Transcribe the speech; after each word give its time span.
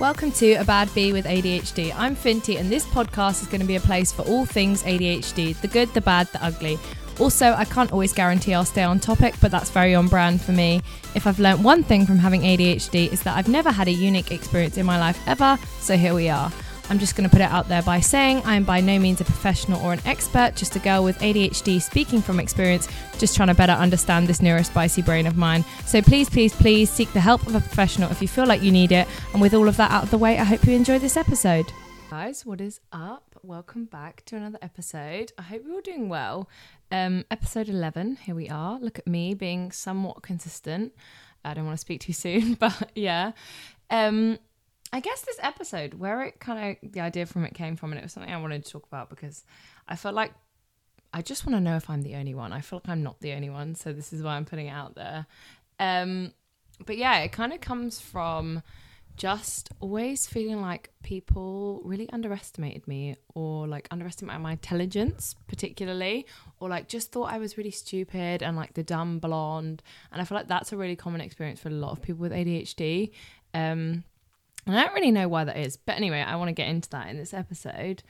Welcome 0.00 0.32
to 0.32 0.54
A 0.54 0.64
Bad 0.64 0.88
Bee 0.94 1.12
with 1.12 1.26
ADHD. 1.26 1.92
I'm 1.94 2.14
Finty, 2.14 2.56
and 2.56 2.72
this 2.72 2.86
podcast 2.86 3.42
is 3.42 3.48
going 3.48 3.60
to 3.60 3.66
be 3.66 3.76
a 3.76 3.80
place 3.80 4.10
for 4.10 4.22
all 4.22 4.46
things 4.46 4.82
ADHD 4.84 5.60
the 5.60 5.68
good, 5.68 5.92
the 5.92 6.00
bad, 6.00 6.26
the 6.28 6.42
ugly. 6.42 6.78
Also, 7.18 7.52
I 7.52 7.66
can't 7.66 7.92
always 7.92 8.14
guarantee 8.14 8.54
I'll 8.54 8.64
stay 8.64 8.82
on 8.82 8.98
topic, 8.98 9.34
but 9.42 9.50
that's 9.50 9.68
very 9.68 9.94
on 9.94 10.08
brand 10.08 10.40
for 10.40 10.52
me. 10.52 10.80
If 11.14 11.26
I've 11.26 11.38
learnt 11.38 11.60
one 11.60 11.82
thing 11.82 12.06
from 12.06 12.18
having 12.18 12.40
ADHD, 12.40 13.12
is 13.12 13.22
that 13.24 13.36
I've 13.36 13.48
never 13.48 13.70
had 13.70 13.88
a 13.88 13.92
unique 13.92 14.32
experience 14.32 14.78
in 14.78 14.86
my 14.86 14.98
life 14.98 15.20
ever, 15.26 15.58
so 15.80 15.98
here 15.98 16.14
we 16.14 16.30
are. 16.30 16.50
I'm 16.90 16.98
just 16.98 17.14
going 17.14 17.28
to 17.28 17.30
put 17.30 17.40
it 17.40 17.50
out 17.50 17.68
there 17.68 17.82
by 17.82 18.00
saying 18.00 18.42
I'm 18.44 18.64
by 18.64 18.80
no 18.80 18.98
means 18.98 19.20
a 19.20 19.24
professional 19.24 19.80
or 19.80 19.92
an 19.92 20.00
expert, 20.04 20.56
just 20.56 20.74
a 20.74 20.80
girl 20.80 21.04
with 21.04 21.16
ADHD 21.20 21.80
speaking 21.80 22.20
from 22.20 22.40
experience, 22.40 22.88
just 23.16 23.36
trying 23.36 23.46
to 23.46 23.54
better 23.54 23.72
understand 23.72 24.26
this 24.26 24.40
neurospicy 24.40 25.04
brain 25.04 25.28
of 25.28 25.36
mine. 25.36 25.64
So 25.86 26.02
please, 26.02 26.28
please, 26.28 26.52
please 26.52 26.90
seek 26.90 27.12
the 27.12 27.20
help 27.20 27.46
of 27.46 27.54
a 27.54 27.60
professional 27.60 28.10
if 28.10 28.20
you 28.20 28.26
feel 28.26 28.44
like 28.44 28.60
you 28.60 28.72
need 28.72 28.90
it. 28.90 29.06
And 29.32 29.40
with 29.40 29.54
all 29.54 29.68
of 29.68 29.76
that 29.76 29.92
out 29.92 30.02
of 30.02 30.10
the 30.10 30.18
way, 30.18 30.36
I 30.36 30.42
hope 30.42 30.66
you 30.66 30.74
enjoy 30.74 30.98
this 30.98 31.16
episode. 31.16 31.72
Guys, 32.10 32.44
what 32.44 32.60
is 32.60 32.80
up? 32.90 33.38
Welcome 33.44 33.84
back 33.84 34.24
to 34.24 34.34
another 34.34 34.58
episode. 34.60 35.30
I 35.38 35.42
hope 35.42 35.62
you're 35.64 35.76
all 35.76 35.80
doing 35.80 36.08
well. 36.08 36.48
Um, 36.90 37.24
episode 37.30 37.68
11, 37.68 38.16
here 38.24 38.34
we 38.34 38.48
are. 38.48 38.80
Look 38.80 38.98
at 38.98 39.06
me 39.06 39.34
being 39.34 39.70
somewhat 39.70 40.22
consistent. 40.22 40.92
I 41.44 41.54
don't 41.54 41.66
want 41.66 41.76
to 41.76 41.80
speak 41.80 42.00
too 42.00 42.12
soon, 42.12 42.54
but 42.60 42.90
yeah. 42.96 43.30
Um, 43.90 44.38
I 44.92 45.00
guess 45.00 45.20
this 45.22 45.38
episode, 45.40 45.94
where 45.94 46.22
it 46.24 46.40
kind 46.40 46.76
of 46.82 46.92
the 46.92 47.00
idea 47.00 47.26
from 47.26 47.44
it 47.44 47.54
came 47.54 47.76
from, 47.76 47.92
and 47.92 47.98
it 47.98 48.02
was 48.02 48.12
something 48.12 48.32
I 48.32 48.40
wanted 48.40 48.64
to 48.64 48.70
talk 48.70 48.86
about 48.86 49.08
because 49.08 49.44
I 49.88 49.96
felt 49.96 50.14
like 50.14 50.32
I 51.12 51.22
just 51.22 51.46
want 51.46 51.56
to 51.56 51.60
know 51.60 51.76
if 51.76 51.88
I'm 51.88 52.02
the 52.02 52.16
only 52.16 52.34
one. 52.34 52.52
I 52.52 52.60
feel 52.60 52.80
like 52.82 52.88
I'm 52.88 53.02
not 53.02 53.20
the 53.20 53.32
only 53.32 53.50
one, 53.50 53.74
so 53.74 53.92
this 53.92 54.12
is 54.12 54.22
why 54.22 54.36
I'm 54.36 54.44
putting 54.44 54.66
it 54.66 54.70
out 54.70 54.94
there. 54.94 55.26
Um, 55.78 56.32
but 56.84 56.96
yeah, 56.96 57.18
it 57.18 57.32
kind 57.32 57.52
of 57.52 57.60
comes 57.60 58.00
from 58.00 58.62
just 59.16 59.68
always 59.80 60.26
feeling 60.26 60.62
like 60.62 60.90
people 61.02 61.82
really 61.84 62.08
underestimated 62.10 62.88
me 62.88 63.16
or 63.34 63.68
like 63.68 63.86
underestimated 63.90 64.40
my 64.40 64.52
intelligence 64.52 65.34
particularly 65.46 66.24
or 66.58 66.70
like 66.70 66.88
just 66.88 67.12
thought 67.12 67.30
I 67.30 67.36
was 67.36 67.58
really 67.58 67.70
stupid 67.70 68.42
and 68.42 68.56
like 68.56 68.72
the 68.72 68.82
dumb 68.82 69.18
blonde 69.18 69.82
and 70.10 70.22
I 70.22 70.24
feel 70.24 70.38
like 70.38 70.48
that's 70.48 70.72
a 70.72 70.76
really 70.78 70.96
common 70.96 71.20
experience 71.20 71.60
for 71.60 71.68
a 71.68 71.72
lot 71.72 71.92
of 71.92 72.00
people 72.00 72.22
with 72.22 72.32
ADHD 72.32 73.10
um 73.52 74.04
and 74.66 74.78
I 74.78 74.84
don't 74.84 74.94
really 74.94 75.10
know 75.10 75.28
why 75.28 75.44
that 75.44 75.56
is. 75.56 75.76
But 75.76 75.96
anyway, 75.96 76.20
I 76.20 76.36
want 76.36 76.48
to 76.48 76.52
get 76.52 76.68
into 76.68 76.90
that 76.90 77.08
in 77.08 77.16
this 77.16 77.34
episode. 77.34 78.02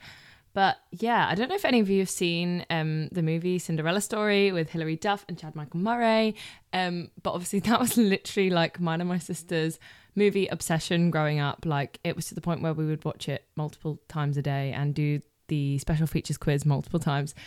But 0.53 0.77
yeah, 0.91 1.27
I 1.29 1.35
don't 1.35 1.47
know 1.47 1.55
if 1.55 1.65
any 1.65 1.79
of 1.79 1.89
you 1.89 1.99
have 1.99 2.09
seen 2.09 2.65
um, 2.69 3.07
the 3.09 3.23
movie 3.23 3.57
Cinderella 3.57 4.01
Story 4.01 4.51
with 4.51 4.69
Hilary 4.69 4.97
Duff 4.97 5.25
and 5.29 5.37
Chad 5.37 5.55
Michael 5.55 5.79
Murray. 5.79 6.35
Um, 6.73 7.09
but 7.23 7.31
obviously, 7.31 7.59
that 7.61 7.79
was 7.79 7.97
literally 7.97 8.49
like 8.49 8.79
mine 8.79 9.01
and 9.01 9.09
my 9.09 9.17
sister's 9.17 9.79
movie 10.15 10.47
obsession 10.47 11.09
growing 11.09 11.39
up. 11.39 11.65
Like, 11.65 11.99
it 12.03 12.15
was 12.15 12.27
to 12.27 12.35
the 12.35 12.41
point 12.41 12.61
where 12.61 12.73
we 12.73 12.85
would 12.85 13.05
watch 13.05 13.29
it 13.29 13.45
multiple 13.55 14.01
times 14.09 14.35
a 14.35 14.41
day 14.41 14.73
and 14.73 14.93
do 14.93 15.21
the 15.47 15.77
special 15.79 16.07
features 16.07 16.37
quiz 16.37 16.65
multiple 16.65 16.99
times. 16.99 17.33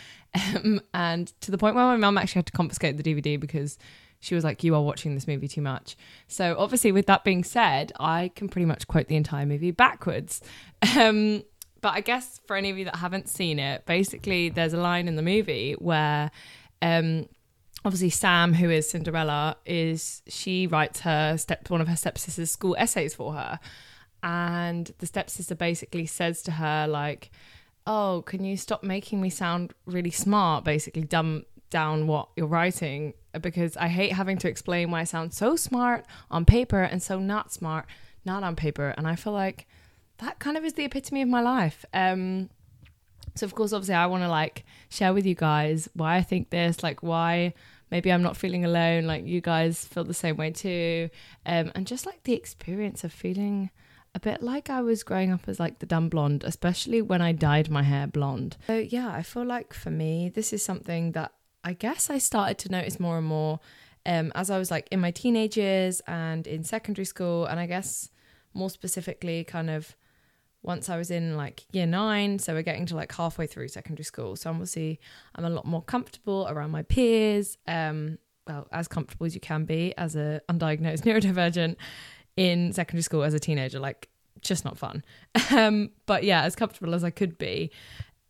Um, 0.53 0.81
and 0.93 1.31
to 1.39 1.49
the 1.49 1.57
point 1.57 1.75
where 1.75 1.85
my 1.85 1.95
mum 1.95 2.17
actually 2.17 2.39
had 2.39 2.47
to 2.47 2.51
confiscate 2.51 2.97
the 2.97 3.03
DVD 3.03 3.39
because 3.39 3.77
she 4.25 4.33
was 4.35 4.43
like, 4.43 4.63
You 4.63 4.73
are 4.75 4.81
watching 4.81 5.13
this 5.13 5.27
movie 5.27 5.47
too 5.47 5.61
much. 5.61 5.95
So, 6.27 6.55
obviously, 6.57 6.91
with 6.91 7.05
that 7.05 7.23
being 7.23 7.43
said, 7.43 7.91
I 7.99 8.31
can 8.35 8.49
pretty 8.49 8.65
much 8.65 8.87
quote 8.87 9.07
the 9.07 9.15
entire 9.15 9.45
movie 9.45 9.71
backwards. 9.71 10.41
Um, 10.97 11.43
but 11.81 11.93
I 11.93 12.01
guess 12.01 12.39
for 12.47 12.55
any 12.55 12.69
of 12.69 12.77
you 12.77 12.85
that 12.85 12.95
haven't 12.95 13.27
seen 13.27 13.59
it, 13.59 13.85
basically, 13.85 14.49
there's 14.49 14.73
a 14.73 14.77
line 14.77 15.07
in 15.07 15.15
the 15.15 15.21
movie 15.21 15.73
where. 15.73 16.31
Um, 16.81 17.27
obviously 17.83 18.09
Sam, 18.09 18.53
who 18.53 18.69
is 18.69 18.89
Cinderella, 18.89 19.57
is 19.65 20.23
she 20.27 20.67
writes 20.67 21.01
her 21.01 21.37
step 21.37 21.69
one 21.69 21.81
of 21.81 21.87
her 21.87 21.95
stepsister's 21.95 22.51
school 22.51 22.75
essays 22.77 23.13
for 23.13 23.33
her, 23.33 23.59
and 24.23 24.91
the 24.97 25.05
stepsister 25.05 25.55
basically 25.55 26.05
says 26.05 26.41
to 26.43 26.51
her 26.51 26.87
like, 26.87 27.31
"Oh, 27.85 28.23
can 28.25 28.43
you 28.43 28.57
stop 28.57 28.83
making 28.83 29.21
me 29.21 29.29
sound 29.29 29.73
really 29.85 30.11
smart?" 30.11 30.63
Basically, 30.63 31.03
dumb 31.03 31.45
down 31.69 32.07
what 32.07 32.29
you're 32.35 32.47
writing 32.47 33.13
because 33.41 33.75
I 33.77 33.87
hate 33.87 34.13
having 34.13 34.37
to 34.39 34.47
explain 34.47 34.91
why 34.91 35.01
I 35.01 35.03
sound 35.03 35.33
so 35.33 35.55
smart 35.55 36.05
on 36.31 36.45
paper 36.45 36.81
and 36.81 37.01
so 37.01 37.19
not 37.19 37.51
smart 37.51 37.85
not 38.25 38.43
on 38.43 38.55
paper. 38.55 38.93
And 38.97 39.07
I 39.07 39.15
feel 39.15 39.33
like 39.33 39.67
that 40.17 40.39
kind 40.39 40.57
of 40.57 40.65
is 40.65 40.73
the 40.73 40.83
epitome 40.83 41.21
of 41.21 41.29
my 41.29 41.41
life. 41.41 41.85
Um, 41.93 42.49
so 43.35 43.45
of 43.45 43.53
course, 43.53 43.73
obviously, 43.73 43.95
I 43.95 44.05
want 44.07 44.23
to 44.23 44.29
like 44.29 44.65
share 44.89 45.13
with 45.13 45.25
you 45.25 45.35
guys 45.35 45.89
why 45.93 46.15
I 46.15 46.21
think 46.21 46.49
this, 46.49 46.83
like 46.83 47.03
why 47.03 47.53
maybe 47.91 48.11
I'm 48.11 48.23
not 48.23 48.37
feeling 48.37 48.65
alone, 48.65 49.05
like 49.05 49.25
you 49.25 49.41
guys 49.41 49.85
feel 49.85 50.03
the 50.03 50.13
same 50.13 50.37
way 50.37 50.51
too, 50.51 51.09
um, 51.45 51.71
and 51.75 51.85
just 51.85 52.05
like 52.05 52.23
the 52.23 52.33
experience 52.33 53.03
of 53.03 53.13
feeling 53.13 53.69
a 54.15 54.19
bit 54.19 54.41
like 54.41 54.69
I 54.69 54.81
was 54.81 55.03
growing 55.03 55.31
up 55.31 55.41
as 55.47 55.59
like 55.59 55.79
the 55.79 55.85
dumb 55.85 56.07
blonde, 56.07 56.45
especially 56.45 57.01
when 57.01 57.21
I 57.21 57.33
dyed 57.33 57.69
my 57.69 57.83
hair 57.83 58.07
blonde. 58.07 58.55
So 58.67 58.77
yeah, 58.77 59.11
I 59.11 59.21
feel 59.21 59.43
like 59.43 59.73
for 59.73 59.91
me, 59.91 60.29
this 60.29 60.53
is 60.53 60.63
something 60.63 61.11
that 61.11 61.33
I 61.65 61.73
guess 61.73 62.09
I 62.09 62.19
started 62.19 62.59
to 62.59 62.71
notice 62.71 62.99
more 62.99 63.17
and 63.17 63.27
more 63.27 63.59
um, 64.05 64.31
as 64.35 64.51
I 64.51 64.59
was 64.59 64.69
like 64.69 64.87
in 64.91 64.99
my 64.99 65.11
teenage 65.11 65.57
years 65.57 65.99
and 66.07 66.45
in 66.45 66.63
secondary 66.63 67.05
school, 67.05 67.45
and 67.45 67.59
I 67.59 67.65
guess 67.65 68.11
more 68.53 68.69
specifically, 68.69 69.43
kind 69.43 69.71
of 69.71 69.95
once 70.61 70.89
I 70.89 70.97
was 70.97 71.09
in 71.09 71.35
like 71.35 71.65
year 71.71 71.87
nine, 71.87 72.37
so 72.37 72.53
we're 72.53 72.61
getting 72.61 72.85
to 72.87 72.95
like 72.95 73.11
halfway 73.11 73.47
through 73.47 73.67
secondary 73.69 74.03
school. 74.03 74.35
So 74.35 74.51
obviously, 74.51 74.99
I'm 75.33 75.43
a 75.43 75.49
lot 75.49 75.65
more 75.65 75.81
comfortable 75.81 76.47
around 76.47 76.69
my 76.69 76.83
peers. 76.83 77.57
Um, 77.67 78.19
well, 78.47 78.67
as 78.71 78.87
comfortable 78.87 79.25
as 79.25 79.33
you 79.33 79.41
can 79.41 79.65
be 79.65 79.95
as 79.97 80.15
a 80.15 80.41
undiagnosed 80.49 81.01
neurodivergent 81.03 81.75
in 82.37 82.73
secondary 82.73 83.01
school 83.01 83.23
as 83.23 83.33
a 83.33 83.39
teenager, 83.39 83.79
like 83.79 84.07
just 84.41 84.65
not 84.65 84.77
fun. 84.77 85.03
Um, 85.51 85.91
but 86.05 86.23
yeah, 86.23 86.43
as 86.43 86.55
comfortable 86.55 86.93
as 86.93 87.03
I 87.03 87.09
could 87.09 87.37
be. 87.37 87.71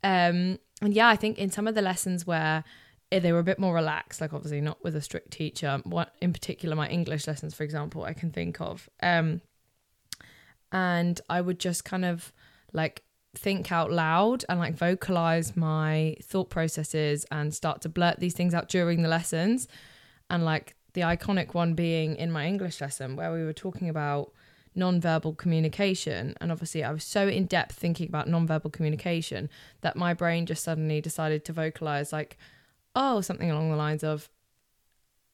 Um, 0.04 0.60
and 0.82 0.94
yeah, 0.94 1.08
I 1.08 1.16
think 1.16 1.38
in 1.38 1.50
some 1.50 1.68
of 1.68 1.76
the 1.76 1.82
lessons 1.82 2.28
where 2.28 2.64
they 3.12 3.32
were 3.32 3.40
a 3.40 3.44
bit 3.44 3.60
more 3.60 3.74
relaxed 3.74 4.22
like 4.22 4.34
obviously 4.34 4.62
not 4.62 4.84
with 4.84 4.96
a 4.96 5.02
strict 5.02 5.32
teacher. 5.32 5.82
What 5.84 6.14
in 6.22 6.34
particular 6.34 6.76
my 6.76 6.90
english 6.90 7.28
lessons 7.28 7.54
for 7.54 7.64
example 7.64 8.04
i 8.04 8.14
can 8.14 8.32
think 8.32 8.60
of. 8.60 8.90
Um 9.02 9.42
and 10.72 11.22
i 11.30 11.40
would 11.42 11.60
just 11.60 11.86
kind 11.86 12.06
of 12.06 12.34
like 12.74 13.04
think 13.36 13.72
out 13.72 13.92
loud 13.92 14.46
and 14.48 14.60
like 14.60 14.76
vocalize 14.76 15.56
my 15.56 16.16
thought 16.24 16.50
processes 16.50 17.26
and 17.32 17.54
start 17.54 17.82
to 17.82 17.90
blurt 17.90 18.20
these 18.20 18.34
things 18.34 18.54
out 18.54 18.70
during 18.70 19.02
the 19.02 19.10
lessons. 19.10 19.68
And 20.30 20.44
like 20.44 20.76
the 20.94 21.02
iconic 21.02 21.54
one 21.54 21.74
being 21.74 22.16
in 22.16 22.32
my 22.32 22.46
english 22.48 22.82
lesson 22.82 23.16
where 23.16 23.32
we 23.32 23.44
were 23.44 23.54
talking 23.54 23.90
about 23.90 24.32
non-verbal 24.78 25.36
communication. 25.36 26.36
And 26.42 26.52
obviously 26.52 26.84
i 26.84 26.92
was 26.92 27.04
so 27.04 27.28
in 27.28 27.46
depth 27.46 27.76
thinking 27.76 28.08
about 28.08 28.28
non-verbal 28.28 28.72
communication 28.72 29.50
that 29.82 29.96
my 29.96 30.14
brain 30.14 30.46
just 30.46 30.64
suddenly 30.64 31.02
decided 31.02 31.46
to 31.46 31.54
vocalize 31.54 32.12
like 32.12 32.38
oh, 32.96 33.22
something 33.22 33.52
along 33.52 33.70
the 33.70 33.76
lines 33.76 34.04
of, 34.04 34.30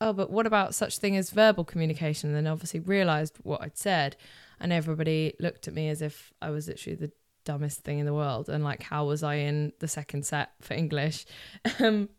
oh, 0.02 0.14
but 0.14 0.32
what 0.32 0.48
about 0.48 0.76
such 0.76 0.98
thing 0.98 1.16
as 1.16 1.30
verbal 1.30 1.64
communication? 1.64 2.30
And 2.30 2.46
then 2.46 2.52
obviously 2.52 2.80
realized 2.80 3.38
what 3.44 3.62
I'd 3.62 3.78
said. 3.78 4.18
And 4.60 4.74
everybody 4.74 5.34
looked 5.40 5.68
at 5.68 5.74
me 5.74 5.90
as 5.90 6.02
if 6.02 6.34
I 6.42 6.50
was 6.50 6.68
literally 6.68 6.96
the 6.96 7.12
dumbest 7.46 7.82
thing 7.82 8.00
in 8.00 8.06
the 8.06 8.14
world. 8.14 8.50
And 8.50 8.64
like, 8.64 8.84
how 8.84 9.06
was 9.06 9.24
I 9.24 9.36
in 9.36 9.74
the 9.80 9.88
second 9.88 10.26
set 10.26 10.52
for 10.62 10.74
English? 10.74 11.26
Um, 11.80 12.10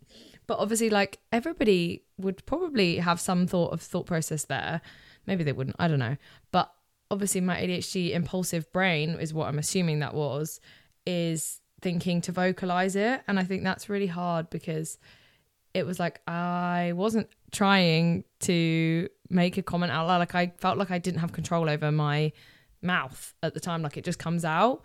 but 0.48 0.58
obviously, 0.58 0.90
like, 0.90 1.20
everybody 1.30 2.02
would 2.18 2.44
probably 2.46 2.96
have 2.96 3.20
some 3.20 3.46
thought 3.46 3.72
of 3.72 3.80
thought 3.80 4.06
process 4.06 4.44
there. 4.44 4.80
Maybe 5.24 5.44
they 5.44 5.52
wouldn't, 5.52 5.76
I 5.78 5.86
don't 5.86 6.00
know. 6.00 6.16
But 6.50 6.70
obviously, 7.10 7.40
my 7.40 7.56
ADHD 7.56 8.12
impulsive 8.12 8.70
brain 8.72 9.10
is 9.20 9.32
what 9.32 9.46
I'm 9.46 9.58
assuming 9.58 10.00
that 10.00 10.14
was, 10.14 10.60
is 11.06 11.60
thinking 11.80 12.20
to 12.22 12.32
vocalize 12.32 12.96
it. 12.96 13.22
And 13.28 13.38
I 13.38 13.44
think 13.44 13.62
that's 13.62 13.88
really 13.88 14.08
hard 14.08 14.50
because 14.50 14.98
it 15.74 15.86
was 15.86 15.98
like 15.98 16.20
I 16.26 16.92
wasn't 16.94 17.28
trying 17.50 18.24
to 18.40 19.08
make 19.30 19.56
a 19.56 19.62
comment 19.62 19.92
out 19.92 20.06
loud. 20.06 20.18
Like 20.18 20.34
I 20.34 20.52
felt 20.58 20.78
like 20.78 20.90
I 20.90 20.98
didn't 20.98 21.20
have 21.20 21.32
control 21.32 21.68
over 21.68 21.90
my 21.90 22.32
mouth 22.82 23.34
at 23.42 23.54
the 23.54 23.60
time. 23.60 23.82
Like 23.82 23.96
it 23.96 24.04
just 24.04 24.18
comes 24.18 24.44
out. 24.44 24.82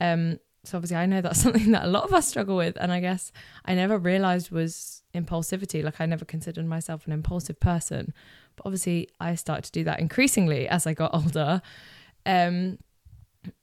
Um, 0.00 0.38
so 0.64 0.76
obviously 0.76 0.96
I 0.96 1.06
know 1.06 1.20
that's 1.20 1.40
something 1.42 1.72
that 1.72 1.84
a 1.84 1.88
lot 1.88 2.04
of 2.04 2.14
us 2.14 2.28
struggle 2.28 2.56
with. 2.56 2.76
And 2.80 2.92
I 2.92 3.00
guess 3.00 3.32
I 3.64 3.74
never 3.74 3.98
realized 3.98 4.50
was 4.50 5.02
impulsivity. 5.14 5.82
Like 5.82 6.00
I 6.00 6.06
never 6.06 6.24
considered 6.24 6.66
myself 6.66 7.06
an 7.06 7.12
impulsive 7.12 7.60
person. 7.60 8.14
But 8.56 8.66
obviously 8.66 9.08
I 9.20 9.34
started 9.34 9.64
to 9.64 9.72
do 9.72 9.84
that 9.84 10.00
increasingly 10.00 10.68
as 10.68 10.86
I 10.86 10.94
got 10.94 11.14
older. 11.14 11.60
Um, 12.24 12.78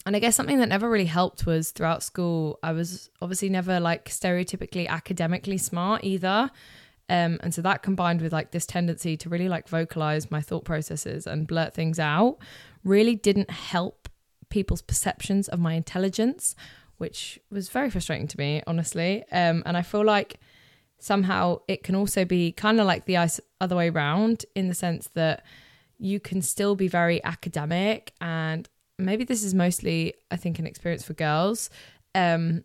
and 0.06 0.16
I 0.16 0.20
guess 0.20 0.36
something 0.36 0.58
that 0.60 0.70
never 0.70 0.90
really 0.90 1.06
helped 1.06 1.46
was 1.46 1.72
throughout 1.72 2.02
school, 2.02 2.60
I 2.64 2.72
was 2.72 3.10
obviously 3.22 3.50
never 3.50 3.80
like 3.80 4.10
stereotypically 4.10 4.88
academically 4.88 5.58
smart 5.58 6.04
either. 6.04 6.50
Um, 7.10 7.40
and 7.42 7.54
so 7.54 7.62
that 7.62 7.84
combined 7.84 8.22
with 8.22 8.34
like 8.34 8.52
this 8.52 8.66
tendency 8.66 9.16
to 9.18 9.30
really 9.30 9.48
like 9.48 9.70
vocalize 9.70 10.30
my 10.30 10.42
thought 10.42 10.66
processes 10.66 11.26
and 11.26 11.48
blurt 11.48 11.74
things 11.74 12.00
out 12.00 12.38
really 12.84 13.16
didn't 13.16 13.50
help 13.50 14.10
people's 14.50 14.82
perceptions 14.82 15.48
of 15.48 15.60
my 15.60 15.74
intelligence, 15.74 16.56
which 16.98 17.40
was 17.50 17.70
very 17.70 17.90
frustrating 17.90 18.28
to 18.28 18.38
me, 18.38 18.62
honestly. 18.68 19.24
Um, 19.32 19.64
and 19.66 19.78
I 19.78 19.84
feel 19.84 20.04
like 20.04 20.40
somehow 21.00 21.60
it 21.68 21.84
can 21.84 21.96
also 21.96 22.26
be 22.26 22.52
kind 22.52 22.80
of 22.80 22.88
like 22.88 23.06
the 23.06 23.18
other 23.62 23.76
way 23.76 23.90
around 23.90 24.46
in 24.56 24.68
the 24.68 24.74
sense 24.74 25.10
that 25.14 25.46
you 26.00 26.20
can 26.20 26.42
still 26.42 26.76
be 26.76 26.88
very 26.88 27.24
academic 27.24 28.14
and 28.20 28.68
maybe 28.98 29.24
this 29.24 29.44
is 29.44 29.54
mostly, 29.54 30.14
I 30.32 30.38
think, 30.38 30.60
an 30.60 30.68
experience 30.68 31.04
for 31.04 31.14
girls. 31.14 31.70
Um, 32.16 32.64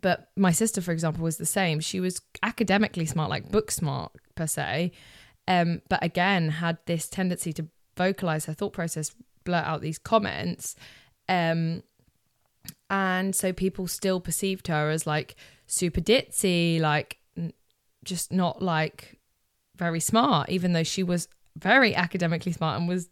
but 0.00 0.30
my 0.36 0.52
sister, 0.52 0.80
for 0.80 0.92
example, 0.92 1.24
was 1.24 1.36
the 1.38 1.46
same. 1.46 1.80
She 1.80 2.00
was 2.00 2.20
academically 2.42 3.06
smart, 3.06 3.30
like 3.30 3.50
book 3.50 3.70
smart 3.70 4.12
per 4.34 4.46
se, 4.46 4.92
um, 5.48 5.82
but 5.88 6.02
again 6.02 6.48
had 6.50 6.78
this 6.86 7.08
tendency 7.08 7.52
to 7.54 7.68
vocalize 7.96 8.46
her 8.46 8.52
thought 8.52 8.72
process, 8.72 9.14
blurt 9.44 9.64
out 9.64 9.80
these 9.80 9.98
comments, 9.98 10.76
um, 11.28 11.82
and 12.90 13.34
so 13.34 13.52
people 13.52 13.86
still 13.86 14.20
perceived 14.20 14.68
her 14.68 14.90
as 14.90 15.06
like 15.06 15.36
super 15.66 16.00
ditzy, 16.00 16.80
like 16.80 17.18
just 18.04 18.32
not 18.32 18.60
like 18.60 19.18
very 19.76 20.00
smart, 20.00 20.48
even 20.48 20.72
though 20.72 20.82
she 20.82 21.02
was 21.02 21.28
very 21.56 21.94
academically 21.94 22.52
smart 22.52 22.78
and 22.78 22.88
was 22.88 23.08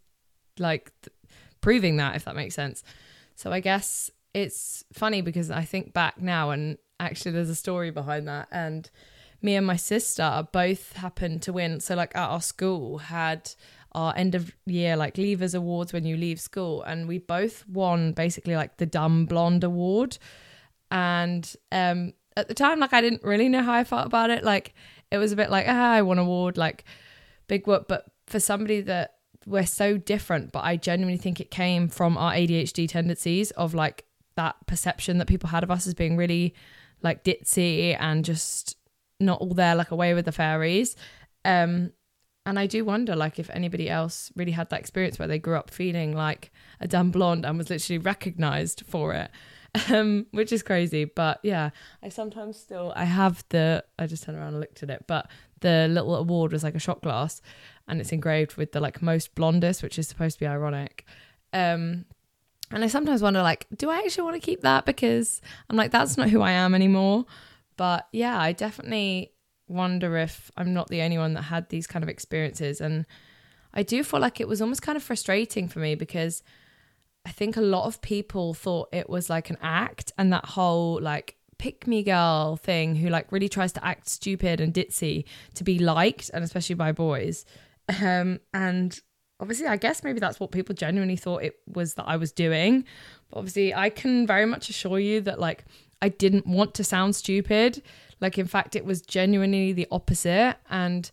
like 0.59 0.93
th- 1.03 1.15
proving 1.65 1.97
that, 1.97 2.15
if 2.15 2.27
that 2.27 2.37
makes 2.37 2.55
sense. 2.55 2.85
So 3.37 3.51
I 3.51 3.61
guess 3.61 4.11
it's 4.35 4.85
funny 4.93 5.23
because 5.23 5.51
I 5.51 5.63
think 5.63 5.95
back 5.95 6.21
now 6.21 6.51
and 6.51 6.77
actually 7.01 7.33
there's 7.33 7.49
a 7.49 7.55
story 7.55 7.91
behind 7.91 8.29
that. 8.29 8.49
And 8.53 8.91
me 9.41 9.57
and 9.57 9.67
my 9.67 9.77
sister 9.77 10.47
both 10.53 10.93
happened 10.93 11.41
to 11.43 11.55
win. 11.55 11.81
So, 11.81 11.95
like, 11.95 12.15
at 12.15 12.29
our 12.29 12.43
school, 12.43 12.99
had 12.99 13.51
our 13.93 14.13
end 14.17 14.35
of 14.35 14.53
year 14.67 14.97
like 14.97 15.15
leavers 15.15 15.55
awards 15.55 15.93
when 15.93 16.05
you 16.05 16.17
leave 16.17 16.41
school 16.41 16.83
and 16.83 17.07
we 17.07 17.17
both 17.17 17.65
won 17.69 18.13
basically 18.13 18.57
like 18.57 18.77
the 18.79 18.87
dumb 18.87 19.25
blonde 19.25 19.63
award 19.63 20.19
and 20.91 21.55
um 21.71 22.13
at 22.37 22.49
the 22.49 22.55
time 22.55 22.81
like 22.81 22.93
i 22.93 23.01
didn't 23.01 23.23
really 23.23 23.49
know 23.49 23.63
how 23.63 23.73
i 23.73 23.85
felt 23.85 24.05
about 24.05 24.31
it 24.31 24.43
like 24.43 24.75
it 25.13 25.19
was 25.19 25.31
a 25.31 25.37
bit 25.37 25.49
like 25.49 25.67
ah 25.69 25.93
i 25.93 26.03
won 26.03 26.19
award 26.19 26.59
like 26.59 26.85
big 27.47 27.69
whoop 27.69 27.87
but 27.87 28.05
for 28.27 28.41
somebody 28.41 28.81
that 28.81 29.15
we're 29.47 29.67
so 29.67 29.97
different 29.97 30.53
but 30.53 30.65
i 30.65 30.77
genuinely 30.77 31.19
think 31.19 31.41
it 31.41 31.51
came 31.51 31.89
from 31.89 32.17
our 32.17 32.33
adhd 32.33 32.89
tendencies 32.89 33.51
of 33.53 33.75
like 33.75 34.05
that 34.37 34.57
perception 34.67 35.19
that 35.19 35.27
people 35.27 35.49
had 35.49 35.63
of 35.63 35.71
us 35.71 35.87
as 35.87 35.95
being 35.95 36.17
really 36.17 36.55
like 37.03 37.25
ditzy 37.25 37.97
and 38.01 38.25
just 38.25 38.77
not 39.21 39.41
all 39.41 39.55
there 39.55 39.75
like 39.75 39.91
away 39.91 40.15
with 40.15 40.25
the 40.25 40.33
fairies 40.33 40.97
um 41.45 41.91
and 42.47 42.59
I 42.59 42.67
do 42.67 42.85
wonder, 42.85 43.17
like, 43.17 43.39
if 43.39 43.49
anybody 43.51 43.89
else 43.89 44.31
really 44.37 44.53
had 44.53 44.69
that 44.71 44.81
experience 44.81 45.19
where 45.19 45.29
they 45.29 45.39
grew 45.39 45.57
up 45.57 45.71
feeling 45.71 46.15
like 46.15 46.53
a 46.79 46.87
dumb 46.87 47.11
blonde 47.11 47.47
and 47.47 47.57
was 47.57 47.71
literally 47.71 47.99
recognized 47.99 48.83
for 48.87 49.15
it, 49.15 49.31
um, 49.91 50.27
which 50.31 50.53
is 50.53 50.63
crazy. 50.63 51.05
But 51.05 51.41
yeah, 51.43 51.71
I 52.03 52.11
sometimes 52.11 52.59
still 52.59 52.93
I 52.95 53.05
have 53.05 53.45
the 53.49 53.85
I 53.99 54.07
just 54.07 54.25
turned 54.25 54.37
around 54.37 54.49
and 54.49 54.61
looked 54.61 54.83
at 54.83 54.91
it, 54.91 55.05
but 55.07 55.31
the 55.61 55.89
little 55.89 56.15
award 56.17 56.53
was 56.53 56.63
like 56.63 56.75
a 56.75 56.79
shot 56.79 57.01
glass, 57.01 57.41
and 57.89 58.01
it's 58.01 58.13
engraved 58.13 58.57
with 58.57 58.73
the 58.73 58.81
like 58.81 59.03
most 59.03 59.35
blondest, 59.35 59.83
which 59.83 59.99
is 59.99 60.09
supposed 60.09 60.37
to 60.37 60.41
be 60.41 60.47
ironic. 60.47 61.05
Um, 61.53 62.07
and 62.71 62.83
I 62.83 62.89
sometimes 62.89 63.23
wonder, 63.23 63.43
like, 63.43 63.67
do 63.77 63.91
I 63.91 63.99
actually 63.99 64.25
want 64.25 64.37
to 64.37 64.45
keep 64.45 64.63
that 64.63 64.87
because 64.87 65.41
I'm 65.69 65.77
like 65.77 65.91
that's 65.91 66.17
not 66.17 66.31
who 66.31 66.41
I 66.41 66.53
am 66.53 66.75
anymore. 66.75 67.27
But 67.77 68.09
yeah, 68.13 68.41
I 68.41 68.53
definitely 68.53 69.33
wonder 69.69 70.17
if 70.17 70.51
I'm 70.57 70.75
not 70.75 70.89
the 70.89 71.03
only 71.03 71.19
one 71.19 71.35
that 71.35 71.43
had 71.43 71.69
these 71.69 71.87
kind 71.87 72.03
of 72.03 72.09
experiences. 72.09 72.81
And 72.81 73.07
I 73.73 73.83
do 73.83 74.03
feel 74.05 74.21
like 74.21 74.41
it 74.41 74.49
was 74.49 74.63
almost 74.63 74.83
kind 74.83 74.97
of 74.97 75.03
frustrating 75.03 75.69
for 75.69 75.81
me 75.81 75.95
because 75.95 76.43
I 77.27 77.31
think 77.31 77.57
a 77.57 77.63
lot 77.63 77.87
of 77.87 78.01
people 78.01 78.55
thought 78.55 78.89
it 78.93 79.09
was 79.09 79.31
like 79.31 79.51
an 79.51 79.59
act 79.63 80.13
and 80.19 80.33
that 80.33 80.45
whole 80.45 81.01
like 81.01 81.37
pick 81.59 81.87
me 81.87 82.03
girl 82.03 82.57
thing 82.57 82.97
who 82.97 83.09
like 83.09 83.31
really 83.33 83.49
tries 83.49 83.73
to 83.73 83.85
act 83.85 84.09
stupid 84.09 84.61
and 84.61 84.75
ditzy 84.75 85.25
to 85.55 85.65
be 85.65 85.79
liked 85.79 86.31
and 86.35 86.45
especially 86.45 86.75
by 86.75 86.93
boys. 86.93 87.45
Um, 88.03 88.41
and 88.53 88.99
obviously 89.41 89.67
I 89.67 89.77
guess 89.77 90.03
maybe 90.03 90.21
that's 90.21 90.41
what 90.41 90.53
people 90.53 90.75
genuinely 90.75 91.17
thought 91.17 91.43
it 91.43 91.57
was 91.67 91.95
that 91.95 92.05
I 92.05 92.17
was 92.17 92.33
doing. 92.33 92.85
But 93.31 93.39
obviously 93.39 93.75
I 93.75 93.91
can 93.91 94.27
very 94.27 94.47
much 94.47 94.69
assure 94.69 94.99
you 94.99 95.21
that 95.23 95.39
like 95.39 95.65
I 96.05 96.11
didn't 96.11 96.47
want 96.47 96.75
to 96.75 96.85
sound 96.85 97.17
stupid. 97.17 97.83
Like, 98.21 98.39
in 98.39 98.47
fact, 98.47 98.77
it 98.77 98.85
was 98.85 99.01
genuinely 99.01 99.73
the 99.73 99.89
opposite. 99.91 100.57
And 100.69 101.11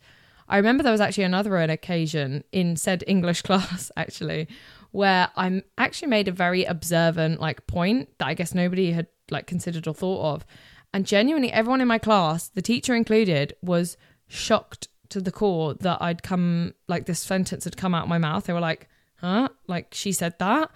I 0.49 0.57
remember 0.57 0.83
there 0.83 0.91
was 0.91 1.01
actually 1.01 1.23
another 1.23 1.57
occasion 1.57 2.43
in 2.51 2.75
said 2.75 3.03
English 3.07 3.41
class, 3.47 3.89
actually, 3.95 4.49
where 4.91 5.29
I 5.37 5.63
actually 5.77 6.09
made 6.09 6.27
a 6.27 6.33
very 6.33 6.65
observant 6.65 7.39
like 7.39 7.67
point 7.67 8.09
that 8.17 8.27
I 8.27 8.33
guess 8.33 8.53
nobody 8.53 8.91
had 8.91 9.07
like 9.29 9.47
considered 9.47 9.87
or 9.87 9.93
thought 9.93 10.35
of. 10.35 10.45
And 10.93 11.05
genuinely, 11.05 11.53
everyone 11.53 11.79
in 11.79 11.87
my 11.87 11.97
class, 11.97 12.49
the 12.49 12.61
teacher 12.61 12.93
included, 12.93 13.55
was 13.61 13.95
shocked 14.27 14.89
to 15.11 15.21
the 15.21 15.31
core 15.31 15.75
that 15.75 16.01
I'd 16.01 16.23
come 16.23 16.73
like 16.87 17.05
this 17.05 17.19
sentence 17.19 17.63
had 17.63 17.77
come 17.77 17.93
out 17.93 18.07
my 18.07 18.17
mouth. 18.17 18.45
They 18.45 18.53
were 18.53 18.59
like, 18.59 18.89
"Huh? 19.15 19.49
Like 19.67 19.93
she 19.93 20.11
said 20.11 20.37
that?" 20.39 20.71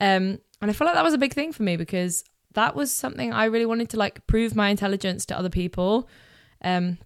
Um, 0.00 0.38
and 0.60 0.70
I 0.70 0.72
feel 0.72 0.86
like 0.86 0.96
that 0.96 1.04
was 1.04 1.14
a 1.14 1.18
big 1.18 1.32
thing 1.34 1.52
for 1.52 1.62
me 1.62 1.76
because 1.76 2.24
that 2.54 2.74
was 2.74 2.90
something 2.90 3.32
I 3.32 3.44
really 3.44 3.66
wanted 3.66 3.90
to 3.90 3.98
like 3.98 4.26
prove 4.26 4.56
my 4.56 4.70
intelligence 4.70 5.26
to 5.26 5.38
other 5.38 5.50
people, 5.50 6.08
um, 6.62 6.98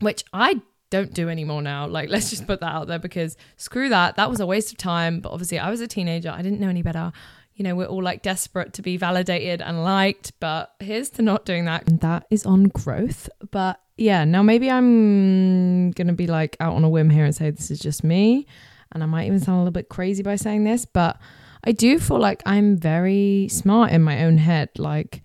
which 0.00 0.24
I 0.32 0.60
don't 0.90 1.12
do 1.12 1.28
anymore 1.28 1.62
now. 1.62 1.86
Like, 1.86 2.08
let's 2.10 2.30
just 2.30 2.46
put 2.46 2.60
that 2.60 2.72
out 2.72 2.88
there 2.88 2.98
because 2.98 3.36
screw 3.56 3.88
that. 3.90 4.16
That 4.16 4.30
was 4.30 4.40
a 4.40 4.46
waste 4.46 4.72
of 4.72 4.78
time. 4.78 5.20
But 5.20 5.32
obviously, 5.32 5.58
I 5.58 5.70
was 5.70 5.80
a 5.80 5.86
teenager. 5.86 6.30
I 6.30 6.42
didn't 6.42 6.60
know 6.60 6.68
any 6.68 6.82
better. 6.82 7.12
You 7.54 7.62
know, 7.64 7.74
we're 7.74 7.86
all 7.86 8.02
like 8.02 8.22
desperate 8.22 8.74
to 8.74 8.82
be 8.82 8.96
validated 8.96 9.62
and 9.62 9.82
liked. 9.82 10.32
But 10.40 10.74
here's 10.80 11.10
to 11.10 11.22
not 11.22 11.44
doing 11.44 11.64
that. 11.66 11.88
And 11.88 12.00
that 12.00 12.26
is 12.30 12.44
on 12.44 12.64
growth. 12.64 13.28
But 13.50 13.80
yeah, 13.96 14.24
now 14.24 14.42
maybe 14.42 14.70
I'm 14.70 15.90
going 15.92 16.06
to 16.06 16.12
be 16.12 16.26
like 16.26 16.56
out 16.60 16.74
on 16.74 16.84
a 16.84 16.88
whim 16.88 17.10
here 17.10 17.24
and 17.24 17.34
say 17.34 17.50
this 17.50 17.70
is 17.70 17.80
just 17.80 18.04
me. 18.04 18.46
And 18.92 19.02
I 19.02 19.06
might 19.06 19.26
even 19.26 19.40
sound 19.40 19.56
a 19.56 19.60
little 19.60 19.72
bit 19.72 19.88
crazy 19.88 20.22
by 20.22 20.36
saying 20.36 20.64
this, 20.64 20.84
but 20.84 21.18
I 21.64 21.72
do 21.72 21.98
feel 21.98 22.18
like 22.18 22.42
I'm 22.46 22.76
very 22.76 23.48
smart 23.50 23.92
in 23.92 24.02
my 24.02 24.24
own 24.24 24.38
head. 24.38 24.70
Like 24.78 25.22